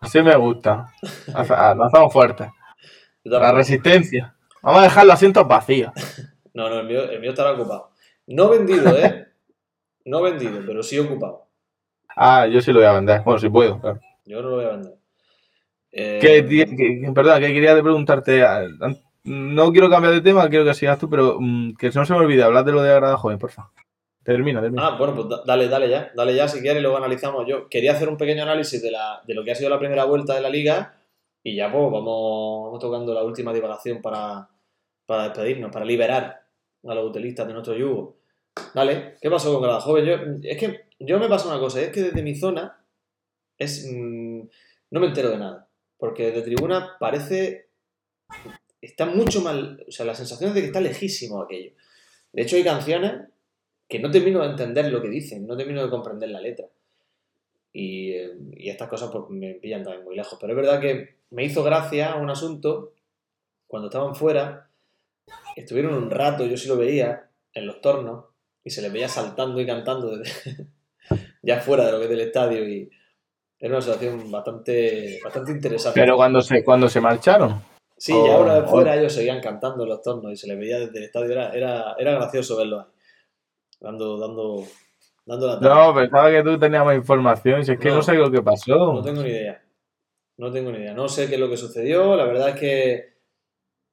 [0.01, 0.93] Así me gusta.
[1.35, 2.51] Hacemos fuerte.
[3.25, 4.37] La resistencia.
[4.63, 5.93] Vamos a dejar los asientos vacíos.
[6.57, 7.91] No, no, el mío, el mío estará ocupado.
[8.29, 9.27] No vendido, ¿eh?
[10.05, 11.49] No vendido, pero sí ocupado.
[12.15, 13.23] Ah, yo sí lo voy a vender.
[13.25, 13.99] Bueno, si puedo, claro.
[14.25, 14.95] Yo no lo voy a vender.
[15.97, 18.43] Eh, ¿Qué, ti- que- perdona, que quería preguntarte.
[18.43, 18.65] ah,
[19.25, 22.19] No quiero cambiar de tema, quiero que sigas tú, pero mm, que no se me
[22.19, 23.71] olvide hablar de lo de Agrada Joven, por favor.
[24.25, 24.87] Termina, termina.
[24.89, 26.11] Ah, bueno, pues da- dale, dale ya.
[26.15, 27.47] Dale ya si quieres y luego analizamos.
[27.47, 30.05] Yo quería hacer un pequeño análisis de, la, de lo que ha sido la primera
[30.05, 30.95] vuelta de la liga
[31.43, 34.49] y ya pues vamos, vamos tocando la última divagación para,
[35.07, 36.43] para despedirnos, para liberar
[36.87, 38.17] a los utilistas de nuestro yugo.
[38.75, 40.05] Dale, ¿qué pasó con Grada Joven?
[40.07, 40.15] Yo,
[40.49, 42.79] es que yo me pasa una cosa, es que desde mi zona
[43.59, 44.41] es mm,
[44.91, 45.64] no me entero de nada.
[46.05, 47.69] Porque desde tribuna parece.
[48.83, 49.83] Está mucho mal.
[49.89, 51.73] O sea, la sensación es de que está lejísimo aquello.
[52.31, 53.23] De hecho, hay canciones
[53.89, 56.67] que no termino de entender lo que dicen, no termino de comprender la letra.
[57.73, 60.37] Y, eh, estas cosas pues, me pillan también muy lejos.
[60.39, 62.93] Pero es verdad que me hizo gracia un asunto
[63.67, 64.69] cuando estaban fuera.
[65.57, 68.27] Estuvieron un rato, yo sí lo veía, en los tornos,
[68.63, 70.67] y se les veía saltando y cantando desde
[71.43, 72.69] ya fuera de lo que es del estadio.
[72.69, 72.91] Y
[73.59, 76.01] era una situación bastante, bastante interesante.
[76.01, 77.63] Pero cuando se, cuando se marcharon.
[77.97, 78.67] Sí, Oh, y ahora de oh.
[78.67, 81.33] fuera ellos seguían cantando los tornos y se les veía desde el estadio.
[81.33, 82.87] Era, era, era gracioso verlo ahí.
[83.81, 84.65] Dando, dando,
[85.25, 85.75] dando la talla.
[85.75, 87.65] No, pensaba que tú tenías más información.
[87.65, 88.03] Si es que no, No.
[88.03, 88.93] sé lo que pasó.
[88.95, 89.63] No tengo ni idea.
[90.37, 90.95] No tengo ni idea.
[90.95, 92.17] No sé qué es lo que sucedió.
[92.17, 93.15] La verdad es que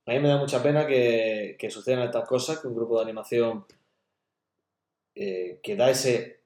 [0.07, 3.03] a mí me da mucha pena que, que sucedan estas cosas, que un grupo de
[3.03, 3.65] animación
[5.15, 6.41] eh, que da ese,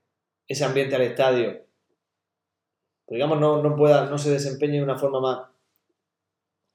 [0.47, 1.64] ese ambiente al estadio,
[3.07, 5.39] digamos, no, no, pueda, no se desempeñe de una forma más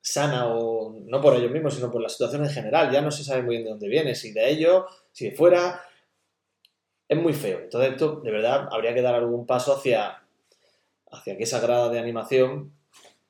[0.01, 2.91] sana o no por ellos mismos, sino por la situación en general.
[2.91, 5.83] Ya no se sabe muy bien de dónde viene, si de ellos, si de fuera.
[7.09, 7.61] es muy feo.
[7.61, 10.23] Entonces esto, de verdad, habría que dar algún paso hacia,
[11.11, 12.73] hacia que esa grada de animación,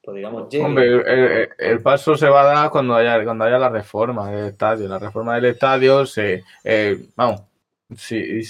[0.02, 0.64] pues digamos, llegue.
[0.64, 4.86] Hombre, el, paso se va a dar cuando haya, cuando haya la reforma del estadio.
[4.88, 6.44] La reforma del estadio se.
[6.64, 7.42] eh, vamos,
[7.96, 8.42] sí,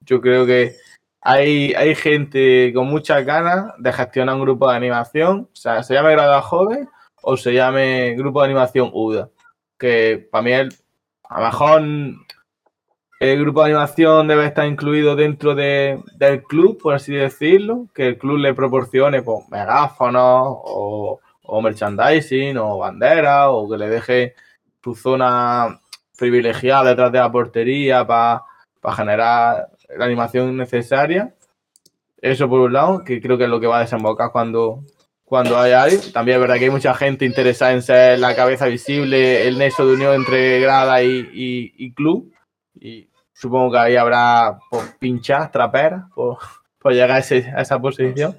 [0.00, 0.76] yo creo que
[1.22, 5.48] hay, hay gente con muchas ganas de gestionar un grupo de animación.
[5.52, 6.88] O sea, se llame Grada Joven
[7.22, 9.28] o se llame Grupo de Animación UDA.
[9.78, 10.74] Que para mí, el-
[11.28, 11.82] a lo mejor
[13.20, 18.08] el grupo de animación debe estar incluido dentro de- del club, por así decirlo, que
[18.08, 21.20] el club le proporcione pues, megáfonos o,
[21.62, 24.34] merchandising o banderas o que le deje
[24.82, 25.78] su zona
[26.18, 28.42] privilegiada detrás de la portería para
[28.96, 31.34] generar la animación necesaria.
[32.20, 34.84] Eso por un lado, que creo que es lo que va a desembocar cuando,
[35.24, 36.00] cuando haya alguien.
[36.12, 39.86] También es verdad que hay mucha gente interesada en ser la cabeza visible, el nexo
[39.86, 42.32] de unión entre grada y, y- club.
[42.80, 46.38] Y supongo que ahí habrá pues, pinchas, traperas, por,
[46.92, 48.38] llegar a, ese- a esa posición.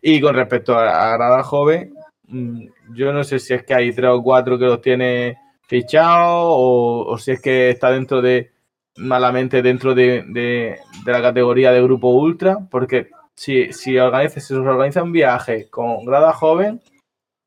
[0.00, 1.94] Y con respecto a, a grada joven,
[2.28, 6.42] mm, yo no sé si es que hay tres o cuatro que los tiene fichados
[6.48, 8.50] o, o si es que está dentro de,
[8.96, 14.48] malamente dentro de, de- de la categoría de grupo ultra, porque si, si, organiza, si
[14.48, 16.80] se organiza un viaje con grada joven,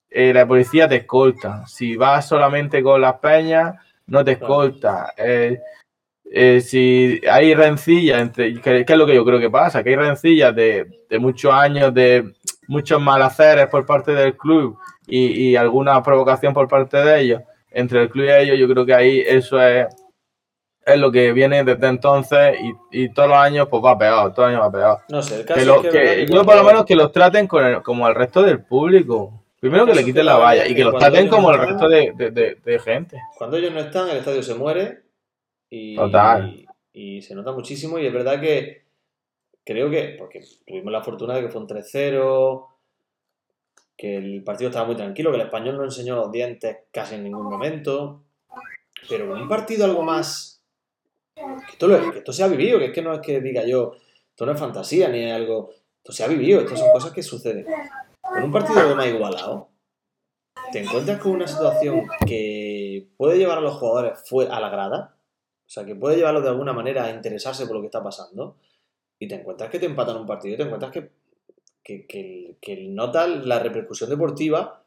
[0.10, 1.66] eh, la policía te escolta.
[1.68, 3.76] Si vas solamente con las peñas,
[4.08, 5.14] no te escolta.
[5.18, 5.60] Eh,
[6.30, 9.92] eh, si hay rencillas entre, que, que es lo que yo creo que pasa, que
[9.92, 12.34] hay rencillas de, de muchos años, de
[12.68, 14.78] muchos malaceres por parte del club
[15.08, 17.42] y, y alguna provocación por parte de ellos,
[17.72, 19.88] entre el club y ellos, yo creo que ahí eso es,
[20.88, 22.58] es lo que viene desde entonces
[22.92, 25.00] y, y todos los años pues va peor, todos los años va peor.
[25.10, 27.12] No sé, el caso Que lo- es que, que yo por lo menos que los
[27.12, 29.44] traten con el- como al resto del público.
[29.60, 31.68] Primero que le quiten la la valla y que que los traten como no el
[31.70, 33.20] resto de, de- de- de gente.
[33.38, 35.02] Cuando ellos no están, el estadio se muere
[35.70, 36.66] y, Total.
[36.94, 37.98] y se nota muchísimo.
[38.00, 38.84] Y es verdad que
[39.66, 42.68] creo que, porque tuvimos la fortuna de que fue un 3-0,
[43.98, 47.24] que el partido estaba muy tranquilo, que el español no enseñó los dientes casi en
[47.24, 48.22] ningún momento.
[49.10, 50.57] Pero un partido algo más.
[51.68, 53.96] Que esto, se ha vivido, que es que no es que diga yo,
[54.30, 55.72] esto no es fantasía ni es algo.
[55.98, 57.66] Esto se ha vivido, esto son cosas que suceden.
[58.22, 59.70] Con un partido algo más igualado,
[60.72, 64.20] te encuentras con una situación que puede llevar a los jugadores
[64.50, 65.16] a la grada,
[65.66, 68.58] o sea, que puede llevarlos de alguna manera a interesarse por lo que está pasando,
[69.20, 71.12] y te encuentras que te empatan un partido y te encuentras que,
[71.84, 74.84] que, que, notas la repercusión deportiva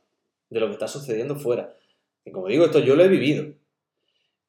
[0.48, 1.74] de lo que está sucediendo fuera.
[2.24, 3.44] Y como digo, esto yo lo he vivido.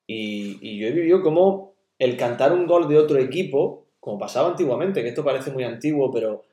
[0.07, 1.70] Y, y yo he vivido como
[2.01, 6.09] el cantar un gol de otro equipo, como pasaba antiguamente, que esto parece muy antiguo,
[6.11, 6.43] pero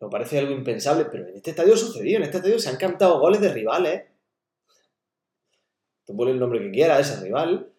[0.00, 2.76] me parece algo impensable, pero en este estadio ha sucedido, en este estadio se han
[2.76, 4.02] cantado goles de rivales.
[6.04, 7.70] Tú ponle el nombre que quieras ese rival.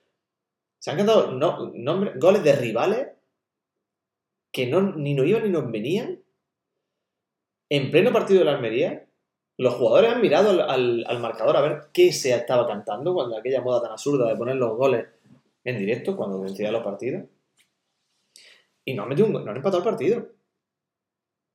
[0.79, 3.07] Se han cantado no, nombre- goles de rivales
[4.53, 6.23] que no, ni nos iban ni nos venían.
[7.69, 9.05] En pleno partido de la Almería,
[9.57, 13.81] los jugadores han mirado al marcador a ver qué se estaba cantando cuando aquella moda
[13.81, 15.05] tan absurda de poner los goles
[15.67, 17.25] en directo cuando decidían los partidos.
[18.85, 20.29] Y no han metido un no han empatado el partido.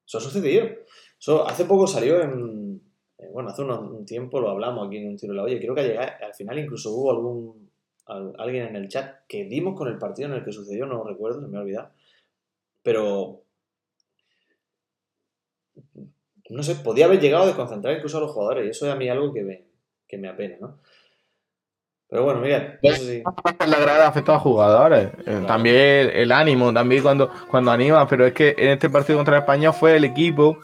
[0.06, 0.68] Eso ha sucedido.
[1.18, 2.82] Eso hace poco salió en.
[3.32, 5.58] Bueno, hace un tiempo lo hablamos aquí en un tiro de la olla.
[5.58, 7.70] Creo que al final incluso hubo algún
[8.06, 11.04] al- alguien en el chat que dimos con el partido en el que sucedió, no
[11.04, 11.90] recuerdo, se me ha olvidado.
[12.82, 13.44] Pero.
[16.50, 18.66] No sé, podía haber llegado a desconcentrar incluso a los jugadores.
[18.66, 19.64] Y eso es a mí algo que me,
[20.06, 20.80] que me apena, ¿no?
[22.12, 23.22] Pero bueno, Miguel, si.
[23.66, 25.06] La grada afecta a los jugadores.
[25.06, 25.46] Eh, Claro.
[25.46, 28.06] También el, ánimo, también cuando, cuando anima.
[28.06, 30.58] Pero es que en este partido contra España fue el equipo,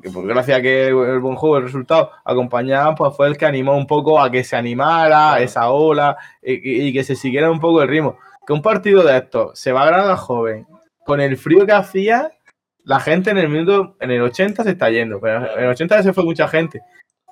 [0.00, 3.46] que por gracias a que el buen juego, el resultado, acompañaban, pues fue el que
[3.46, 5.42] animó un poco a que se animara Claro.
[5.42, 8.16] esa ola y, que se siguiera un poco el ritmo.
[8.46, 10.68] Que un partido de estos se va a grada joven,
[11.04, 12.30] con el frío que hacía,
[12.84, 15.20] la gente en el minuto, en el 80 se está yendo.
[15.20, 16.80] Pero en el 80 se fue mucha gente.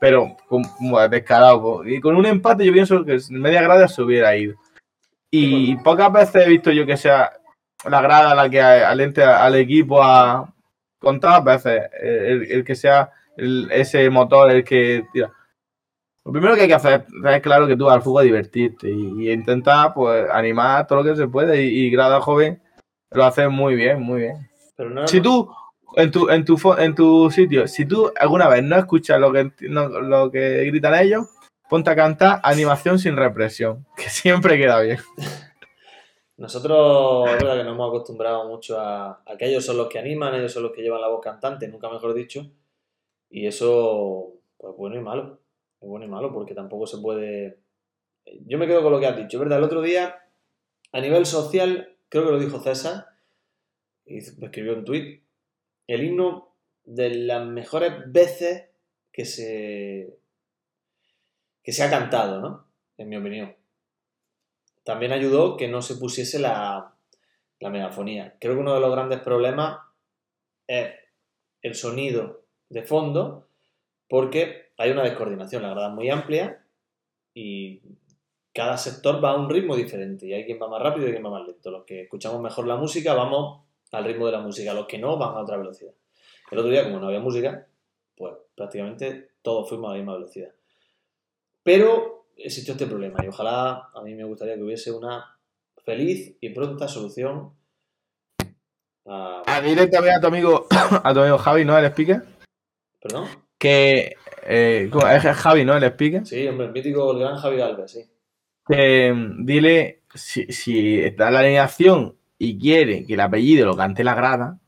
[0.01, 1.61] Pero como descarado.
[1.63, 1.85] po.
[1.85, 4.57] Y con un empate yo pienso que media grada se hubiera ido.
[5.31, 7.33] Y pocas veces he visto yo que sea
[7.89, 10.53] la grada la que alente al equipo a
[10.99, 15.33] contadas veces el, el que sea el- ese motor el que tira.
[16.25, 19.31] Lo primero que hay que hacer es claro que tú al fútbol divertirte y, y
[19.33, 22.63] intentar pues animar todo lo que se puede y, y grada joven
[23.11, 24.49] lo hace muy bien, muy bien.
[24.77, 25.51] Pero no, Si tú
[25.97, 29.51] en tu, en tu en tu sitio, si tú alguna vez no escuchas lo que
[29.61, 31.29] lo que gritan ellos,
[31.69, 34.99] ponte a cantar animación sin represión, que siempre queda bien.
[36.37, 40.01] Nosotros, es verdad que nos hemos acostumbrado mucho a, a que ellos son los que
[40.01, 42.51] animan, ellos son los que llevan la voz cantante, nunca mejor dicho.
[43.31, 45.41] Y eso, pues bueno y malo.
[45.81, 47.59] Es bueno y malo porque tampoco se puede.
[48.47, 49.59] Yo me quedo con lo que has dicho, ¿verdad?
[49.59, 50.23] El otro día,
[50.93, 53.07] a nivel social, creo que lo dijo César,
[54.07, 55.24] y me escribió un tuit,
[55.87, 56.55] el himno
[56.85, 58.68] de las mejores veces
[59.12, 60.18] que se,
[61.62, 62.66] que se ha cantado, ¿no?
[62.99, 63.55] En mi opinión.
[64.82, 66.95] También ayudó que no se pusiese la,
[67.61, 68.37] la megafonía.
[68.39, 69.78] Creo que uno de los grandes problemas
[70.66, 70.93] es
[71.62, 73.49] el sonido de fondo,
[74.09, 76.62] porque hay una descoordinación, la grada es muy amplia
[77.32, 77.80] y
[78.53, 81.24] cada sector va a un ritmo diferente y hay quien va más rápido y quien
[81.24, 81.70] va más lento.
[81.70, 83.64] Los que escuchamos mejor la música vamos
[83.95, 85.93] al ritmo de la música, los que no van a otra velocidad.
[86.51, 87.67] El otro día, como no había música,
[88.17, 90.51] pues prácticamente todos fuimos a la misma velocidad.
[91.63, 95.37] Pero existió este problema y ojalá a mí me gustaría que hubiese una
[95.85, 97.53] feliz y pronta solución
[99.07, 99.43] a...
[99.47, 101.79] A dile también a tu amigo, a tu amigo Javi, ¿no?
[101.79, 102.23] El speaker.
[103.01, 103.29] ¿Perdón?
[103.59, 104.17] Que
[104.47, 105.77] eh, es Javi, ¿no?
[105.77, 106.27] El speaker.
[106.27, 108.11] Sí, hombre, el mítico, el gran Javi Galvez, sí.
[108.67, 114.14] Mm, dile si, si está la alineación y quiere que el apellido lo cante la
[114.14, 114.59] grada,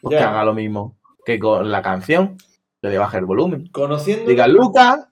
[0.00, 2.36] pues que haga lo mismo que con la canción,
[2.82, 3.68] que le baje el volumen.
[3.68, 5.06] Conociendo, Diga Lucas,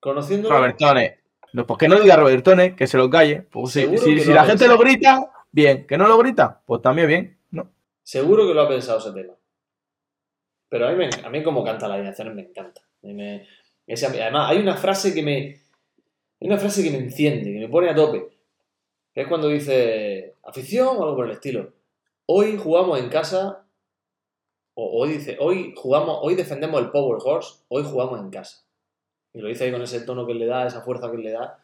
[0.00, 1.18] conociendo Robertones.
[1.52, 3.42] No, pues que no diga Robertones, que se lo calle.
[3.42, 5.86] Pues si si- la gente lo grita, bien.
[5.86, 7.38] Que no lo grita, pues también bien.
[7.50, 7.70] No.
[8.02, 9.34] Seguro que lo ha pensado ese tema.
[10.68, 12.80] Pero a mí, me- a mí como canta la alineación me encanta.
[13.02, 13.46] Me-
[13.86, 15.36] ese- además, hay una frase que me.
[16.40, 18.31] Hay una frase que me enciende, que me pone a tope.
[19.14, 21.72] Que es cuando dice afición o algo por el estilo.
[22.26, 23.64] Hoy jugamos en casa.
[24.74, 28.64] O hoy dice, hoy jugamos, hoy defendemos el Power Horse, hoy jugamos en casa.
[29.34, 31.58] Y lo dice ahí con ese tono que le da, esa fuerza que le da.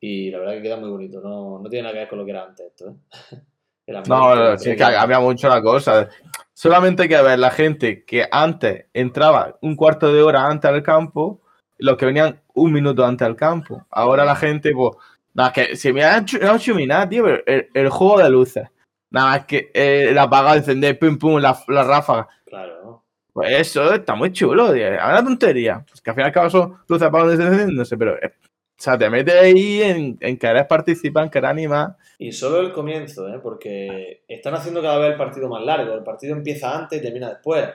[0.00, 1.20] Y la verdad que queda muy bonito.
[1.20, 3.38] No, no tiene nada que ver con lo que era antes esto, ¿eh?
[3.86, 6.10] El ambiente, No, no, el sí, es que cambia mucho la cosa.
[6.52, 10.82] Solamente hay que ver la gente que antes entraba un cuarto de hora antes al
[10.82, 11.40] campo,
[11.78, 13.86] los que venían un minuto antes al campo.
[13.90, 14.94] Ahora la gente, pues,
[15.38, 18.68] nada, que si me han hecho, no nada, tío, pero el, el juego de luces.
[19.10, 22.28] Nada más que eh, el apagado, encender, pum, pum, la, la ráfaga.
[22.44, 23.04] Claro, ¿no?
[23.32, 24.86] Pues eso está muy chulo, tío.
[24.88, 25.84] Es una tontería.
[25.88, 28.16] Pues que al fin y al cabo son luces apagadas encendiéndose, pero.
[28.22, 31.96] eh, o sea, te metes ahí en, en querer participar, en querer animar.
[32.18, 33.40] Y solo el comienzo, ¿eh?
[33.42, 35.94] porque están haciendo cada vez el partido más largo.
[35.94, 37.68] El partido empieza antes y termina después.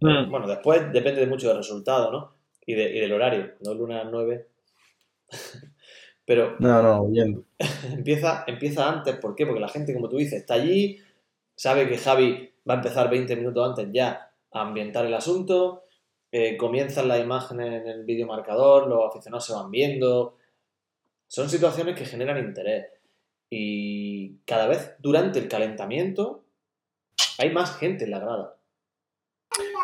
[0.00, 0.30] Mm.
[0.30, 2.34] Bueno, después depende de mucho del resultado, ¿no?
[2.66, 3.52] Y, de- y del horario.
[3.64, 4.46] No lunes a las 9.
[6.28, 7.42] Pero No, no, bien.
[7.90, 9.16] empieza, empieza antes.
[9.16, 9.46] ¿Por qué?
[9.46, 10.98] Porque la gente, como tú dices, está allí,
[11.56, 15.84] sabe que Javi va a empezar 20 minutos antes ya a ambientar el asunto.
[16.30, 20.36] eh, comienzan las imágenes en el vídeo marcador, los aficionados se van viendo.
[21.26, 22.84] Son situaciones que generan interés.
[23.48, 26.44] Y cada vez durante el calentamiento
[27.38, 28.54] hay más gente en la grada.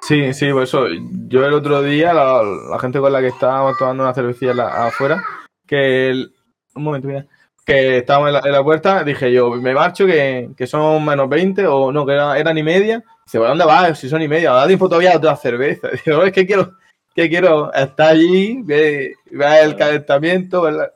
[0.03, 0.85] Sí, sí, por eso.
[1.29, 4.87] Yo el otro día, la, la gente con la que estábamos tomando una cervecilla la-
[4.89, 5.25] afuera,
[5.67, 6.34] que el-
[6.75, 7.27] un momento, mira,
[7.65, 11.29] que estábamos en la, en la puerta, dije yo, me marcho que, que son menos
[11.29, 13.03] 20, o no, que era- eran y media.
[13.25, 13.99] Dice, ¿por dónde vas?
[13.99, 15.89] Si son y media, da tiempo todavía a otra cerveza.
[16.05, 16.75] Digo, es que quiero,
[17.15, 20.93] que quiero estar allí, ver, ver el calentamiento, ver la,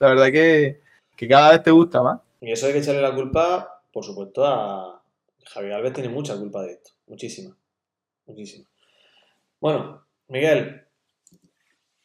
[0.00, 0.80] la verdad que,
[1.16, 2.20] que cada vez te gusta más.
[2.40, 5.00] Y eso hay que echarle la culpa, por supuesto, a
[5.44, 6.90] Javier Alves tiene mucha culpa de esto.
[7.06, 7.54] Muchísima.
[8.26, 8.66] Muchísima.
[9.60, 10.86] Bueno, Miguel,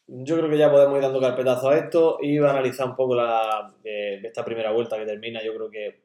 [0.08, 3.16] yo creo que ya podemos ir dando carpetazo a esto y a analizar un poco
[3.16, 5.44] la, eh, esta primera vuelta que termina.
[5.44, 6.02] Yo creo que,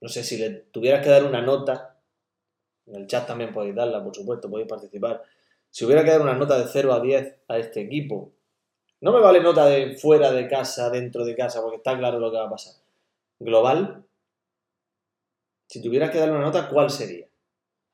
[0.00, 1.98] no sé, si le tuvieras que dar una nota,
[2.86, 5.22] en el chat también podéis darla, por supuesto, podéis participar.
[5.70, 8.32] Si hubiera que dar una nota de 0 a 10 a este equipo,
[9.00, 12.30] no me vale nota de fuera de casa, dentro de casa, porque está claro lo
[12.30, 12.74] que va a pasar.
[13.38, 14.04] Global,
[15.66, 17.26] si tuvieras que darle una nota, ¿cuál sería?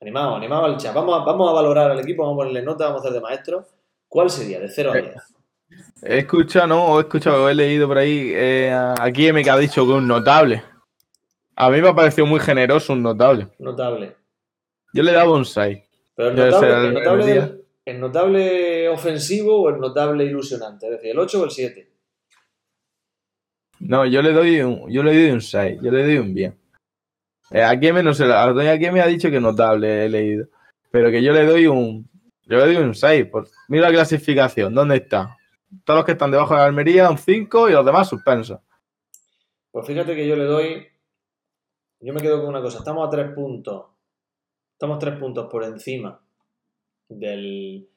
[0.00, 0.94] Animado, animado al chat.
[0.94, 3.20] Vamos a, vamos a valorar al equipo, vamos a ponerle nota, vamos a hacer de
[3.20, 3.66] maestro.
[4.12, 4.60] ¿Cuál sería?
[4.60, 5.14] De 0 a 10.
[6.02, 9.92] He escuchado, no, he escuchado, he leído por ahí, eh, aquí me ha dicho que
[9.92, 10.62] un notable.
[11.56, 13.48] A mí me ha parecido muy generoso un notable.
[13.58, 14.14] Notable.
[14.92, 15.78] Yo le daba un 6.
[16.14, 17.54] Pero el notable, el- el notable,
[17.86, 20.84] el notable ofensivo o el notable ilusionante.
[20.88, 21.88] Es decir, el 8 o el 7.
[23.78, 26.54] No, yo le doy un, yo le doy un 6, yo le doy un bien.
[27.50, 30.48] Eh, a Keme no a ha dicho que notable he leído.
[30.90, 32.06] Pero que yo le doy un,
[32.46, 33.26] yo le doy un 6.
[33.26, 35.36] Por, mira la clasificación, ¿dónde está?
[35.84, 38.60] Todos los que están debajo de la Almería, un 5 y los demás suspensos.
[39.70, 40.88] Pues fíjate que yo le doy.
[42.00, 42.78] Yo me quedo con una cosa.
[42.78, 43.86] Estamos a 3 puntos.
[44.72, 46.20] Estamos 3 puntos por encima
[47.08, 47.88] del,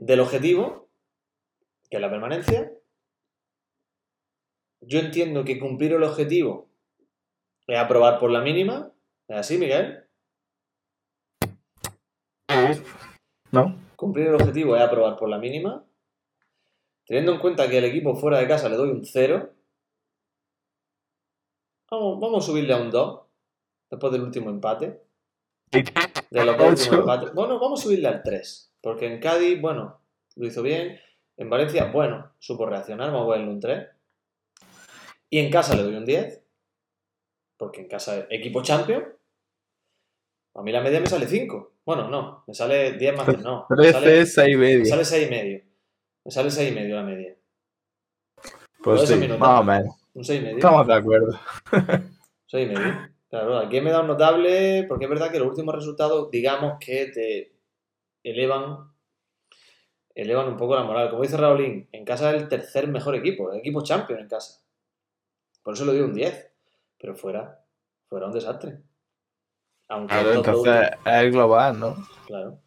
[0.00, 0.88] del objetivo,
[1.90, 2.72] que es la permanencia.
[4.80, 6.68] Yo entiendo que cumplir el objetivo
[7.66, 8.92] es aprobar por la mínima.
[9.28, 10.08] ¿Es así, Miguel?
[13.52, 13.76] ¿No?
[13.96, 15.84] Cumplir el objetivo es aprobar por la mínima.
[17.06, 19.50] Teniendo en cuenta que el equipo fuera de casa le doy un 0.
[21.90, 23.20] Vamos, vamos a subirle a un 2.
[23.90, 25.02] después del último empate.
[25.70, 27.34] De los dos últimos empates.
[27.34, 28.74] Bueno, vamos a subirle al 3.
[28.80, 30.00] Porque en Cádiz, bueno,
[30.36, 30.98] lo hizo bien.
[31.36, 33.10] En Valencia, bueno, supo reaccionar.
[33.10, 33.88] Vamos a ponerle un 3.
[35.30, 36.44] Y en casa le doy un 10.
[37.56, 39.17] Porque en casa, equipo champion.
[40.58, 41.72] A mí la media me sale 5.
[41.84, 43.38] Bueno, no, me sale 10 más.
[43.38, 44.78] No, me 13, 6 y medio.
[44.80, 45.64] me sale 6 y medio.
[46.24, 47.36] Me sale 6 y medio la media.
[48.82, 49.94] Pues sí, más o menos.
[50.14, 50.56] Un 6 y medio.
[50.56, 51.38] Estamos de acuerdo.
[52.46, 53.08] 6 y medio.
[53.30, 57.06] Claro, aquí me da un notable porque es verdad que los últimos resultados, digamos que
[57.06, 57.52] te
[58.24, 58.90] elevan
[60.16, 61.10] elevan un poco la moral.
[61.10, 64.60] Como dice Raulín, en casa es el tercer mejor equipo, el equipo champion en casa.
[65.62, 66.50] Por eso le doy un 10.
[66.98, 67.64] Pero fuera,
[68.08, 68.87] fuera un desastre.
[69.88, 71.96] Aunque Claro, estos dos entonces es el global, ¿no?
[72.26, 72.58] Claro.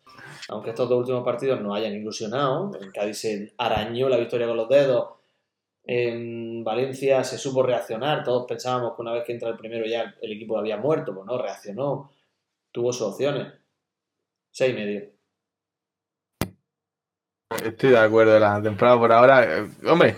[0.49, 4.57] Aunque estos dos últimos partidos no hayan ilusionado, en Cádiz se arañó la victoria con
[4.57, 5.09] los dedos,
[5.83, 10.15] en Valencia se supo reaccionar, todos pensábamos que una vez que entra el primero ya
[10.21, 12.11] el equipo había muerto, pues no, reaccionó,
[12.71, 13.53] tuvo sus opciones.
[14.51, 15.09] Seis y medio.
[17.63, 19.59] Estoy de acuerdo, la temporada por ahora.
[19.59, 20.15] eh, hombre,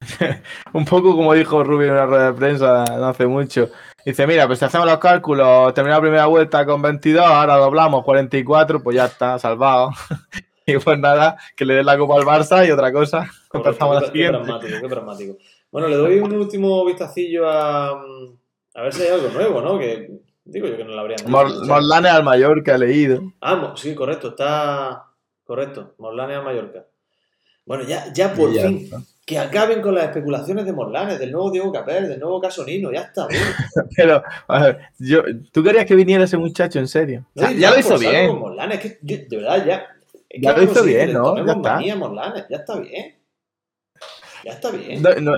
[0.72, 3.70] un poco como dijo Rubio en una rueda de prensa no hace mucho.
[4.06, 8.04] Dice: Mira, pues si hacemos los cálculos, terminamos la primera vuelta con 22, ahora doblamos
[8.04, 9.90] 44, pues ya está, salvado.
[10.66, 13.28] y pues nada, que le den la copa al Barça y otra cosa.
[13.48, 15.36] Correcto, Empezamos la qué, pragmático, qué pragmático.
[15.72, 19.78] Bueno, le doy un último vistacillo a, a ver si hay algo nuevo, ¿no?
[19.78, 20.08] Que
[20.44, 21.28] digo yo que no lo habrían dicho.
[21.28, 23.20] Mor- Morlanes al Mallorca, he leído.
[23.40, 25.04] Ah, sí, correcto, está
[25.44, 25.94] correcto.
[25.98, 26.86] Morlanes a Mallorca.
[27.64, 28.98] Bueno, ya, ya por ya fin, está.
[29.26, 33.00] Que acaben con las especulaciones de Morlanes, del nuevo Diego Capel, del nuevo Casonino, ya
[33.00, 33.26] está.
[33.96, 35.22] Pero, a ver, yo,
[35.52, 37.26] ¿tú querías que viniera ese muchacho en serio?
[37.34, 38.28] O sea, No, ya lo hizo bien.
[38.28, 39.74] con Morlanes, es que yo- de verdad ya.
[40.28, 41.36] es que Ya lo hizo bien, ¿no?
[41.44, 41.74] Ya está.
[41.74, 43.16] manía Morlanes, ya está bien.
[44.44, 45.02] Ya está bien.
[45.02, 45.36] No, no-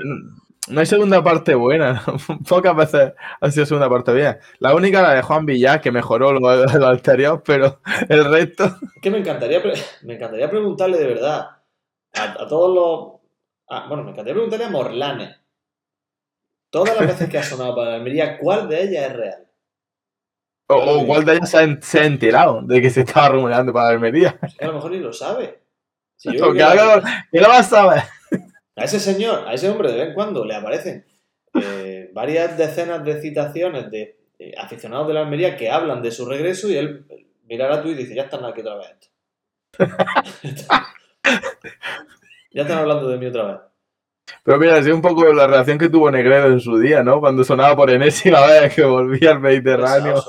[0.68, 2.02] no hay segunda parte buena.
[2.46, 4.36] Pocas veces ha sido segunda parte bien.
[4.58, 8.64] La única la de Juan Villar, que mejoró lo, lo anterior, pero el resto.
[8.64, 9.62] Es que me encantaría,
[10.02, 11.48] me encantaría preguntarle de verdad
[12.14, 13.17] a, a todos los.
[13.68, 15.36] A- bueno, me encantaría preguntarle a Morlanes.
[16.70, 19.44] Todas las veces que ha sonado para la Almería, ¿cuál de ellas es real?
[20.70, 23.72] O, o cuál de ellas se ha, se ha enterado de que se estaba rumoreando
[23.72, 24.38] para Almería.
[24.42, 25.60] Es que a lo mejor ni lo sabe.
[26.16, 27.02] Si yo que algo
[27.32, 28.02] que lo vas a saber.
[28.76, 31.06] a ese señor, a ese hombre, de vez en cuando le aparecen
[31.54, 36.26] eh, varias decenas de citaciones de eh, aficionados de la Almería que hablan de su
[36.26, 37.06] regreso y él
[37.44, 39.10] mirará tú y dice, ya están aquí otra vez.
[42.58, 43.56] ya están hablando de mí otra vez.
[44.42, 47.20] Pero mira, es un poco la relación que tuvo Negredo en su día, ¿no?
[47.20, 50.16] Cuando sonaba por enésima vez que volvía al Mediterráneo.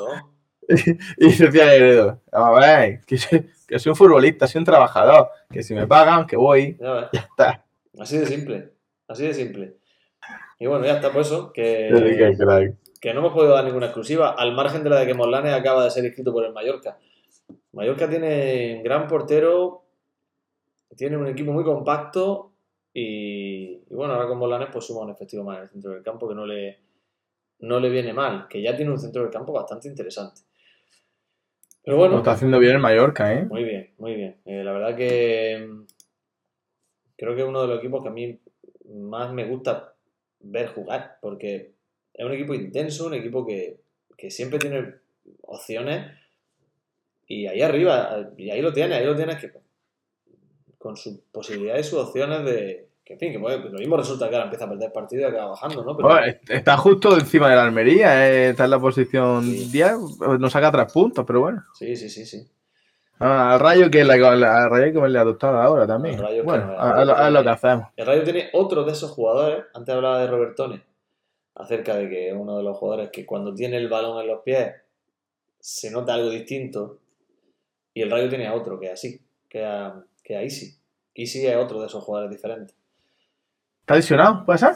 [1.17, 5.63] Y decía Negredo, a ver, que soy, que soy un futbolista, soy un trabajador, que
[5.63, 7.65] si me pagan, que voy, Ya está.
[7.99, 8.69] Así de simple.
[9.07, 9.77] Así de simple.
[10.59, 12.75] Y bueno, ya está, pues eso, que, crack.
[13.01, 15.85] que no hemos podido dar ninguna exclusiva, al margen de la de que Morlanes acaba
[15.85, 16.99] de ser inscrito por el Mallorca.
[17.71, 19.85] Mallorca tiene gran portero,
[20.99, 22.51] tiene un equipo muy compacto
[22.93, 26.03] y, y bueno, ahora con Morlanes pues suma un efectivo más en el centro del
[26.03, 26.77] campo que no le,
[27.59, 30.41] no le viene mal, que ya tiene un centro del campo bastante interesante.
[31.85, 33.45] Pero Lo bueno, está haciendo bien el Mallorca, ¿eh?
[33.45, 34.41] muy bien, muy bien.
[34.43, 35.85] Eh, la verdad que mm,
[37.15, 38.37] creo que es uno de los equipos que a mí
[38.89, 39.93] más me gusta
[40.41, 41.75] ver jugar, porque
[42.13, 43.79] es un equipo intenso, un equipo que,
[44.17, 44.95] que siempre tiene
[45.43, 46.11] opciones
[47.25, 49.47] y ahí arriba, y ahí lo tiene, ahí lo tienes que
[50.79, 54.29] con sus posibilidades y sus opciones de que en fin, que puede- lo mismo resulta
[54.29, 55.95] que ahora empieza a perder partido y acaba bajando, ¿no?
[55.97, 58.49] Pero Bueno, est- está justo encima de la Almería, ¿eh?
[58.49, 59.69] está en la posición Sí.
[59.71, 59.93] 10,
[60.39, 61.63] nos saca tres puntos, pero bueno.
[61.73, 62.47] sí, sí, sí, sí.
[63.21, 65.85] Ah, al Rayo que es la, la- al Rayo que me le ha adoptado ahora
[65.87, 66.17] también.
[66.19, 67.87] Rayo que bueno, me- a- a lo- a lo que hacemos.
[67.97, 70.81] El Rayo tiene otro de esos jugadores, antes hablaba de Robertone,
[71.55, 74.41] acerca de que es uno de los jugadores que cuando tiene el balón en los
[74.43, 74.71] pies
[75.59, 76.99] se nota algo distinto,
[77.93, 79.19] y el Rayo tiene a otro que es así,
[79.49, 80.79] que a, que a Easy.
[81.15, 82.77] Easy es otro de esos jugadores diferentes,
[83.81, 84.45] ¿Está lesionado?
[84.45, 84.75] ¿Puede ser?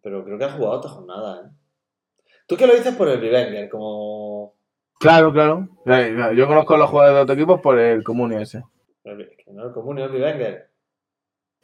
[0.00, 1.50] pero creo que ha jugado esta jornada, ¿eh?
[2.46, 4.54] Tú que lo dices por el Rivenger, como...
[4.98, 5.68] Claro, claro.
[6.34, 8.62] Yo conozco a los jugadores de otro equipo por el comunio ese.
[9.04, 10.70] no el común, es el Rivenger.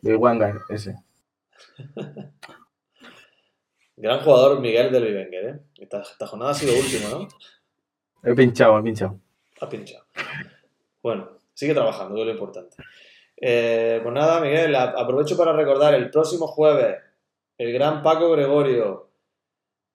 [0.02, 0.96] El Wangar ese.
[3.96, 5.60] Gran jugador Miguel del Rivenger, ¿eh?
[5.76, 7.28] Esta, esta jornada ha sido último, ¿no?
[8.22, 9.20] He pinchado, he pinchado.
[9.60, 10.04] Ha pinchado.
[11.02, 12.76] Bueno, sigue trabajando, que es lo importante.
[13.36, 16.98] Eh, pues nada, Miguel, aprovecho para recordar, el próximo jueves,
[17.58, 19.08] el gran Paco Gregorio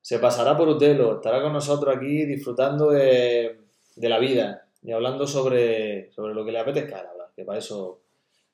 [0.02, 3.62] se pasará por Utelo, estará con nosotros aquí disfrutando de,
[3.96, 8.02] de la vida y hablando sobre, sobre lo que le apetezca hablar, que para eso,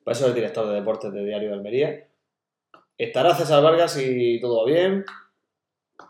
[0.04, 2.08] para eso es el director de deportes de Diario de Almería.
[2.96, 5.04] Estará César Vargas si todo va bien.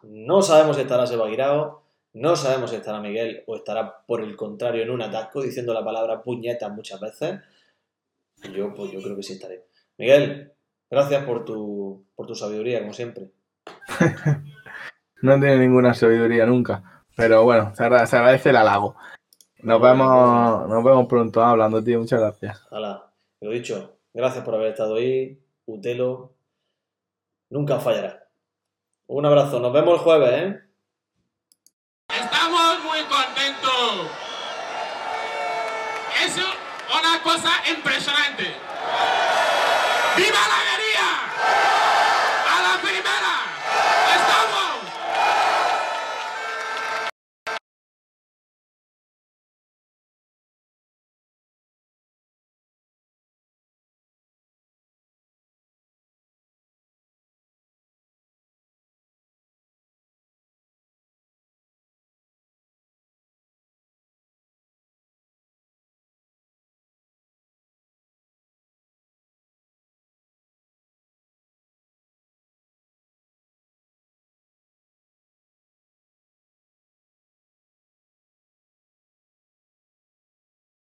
[0.03, 1.81] No sabemos si estará Seba Guirao.
[2.13, 5.83] No sabemos si estará Miguel o estará por el contrario en un atasco diciendo la
[5.85, 7.39] palabra puñeta muchas veces.
[8.53, 9.65] Yo, pues yo creo que sí estaré.
[9.97, 10.53] Miguel,
[10.89, 13.29] gracias por tu, por tu sabiduría, como siempre.
[15.21, 17.03] No tiene ninguna sabiduría nunca.
[17.17, 18.95] Pero bueno, se agra- se agradece el halago.
[19.61, 21.99] Nos vemos, nos vemos pronto hablando, tío.
[21.99, 22.65] Muchas gracias.
[22.71, 25.37] Hala, lo dicho, gracias por haber estado ahí.
[25.65, 26.35] Utelo
[27.49, 28.29] nunca fallará.
[29.07, 30.59] Un abrazo, nos vemos el jueves, ¿eh?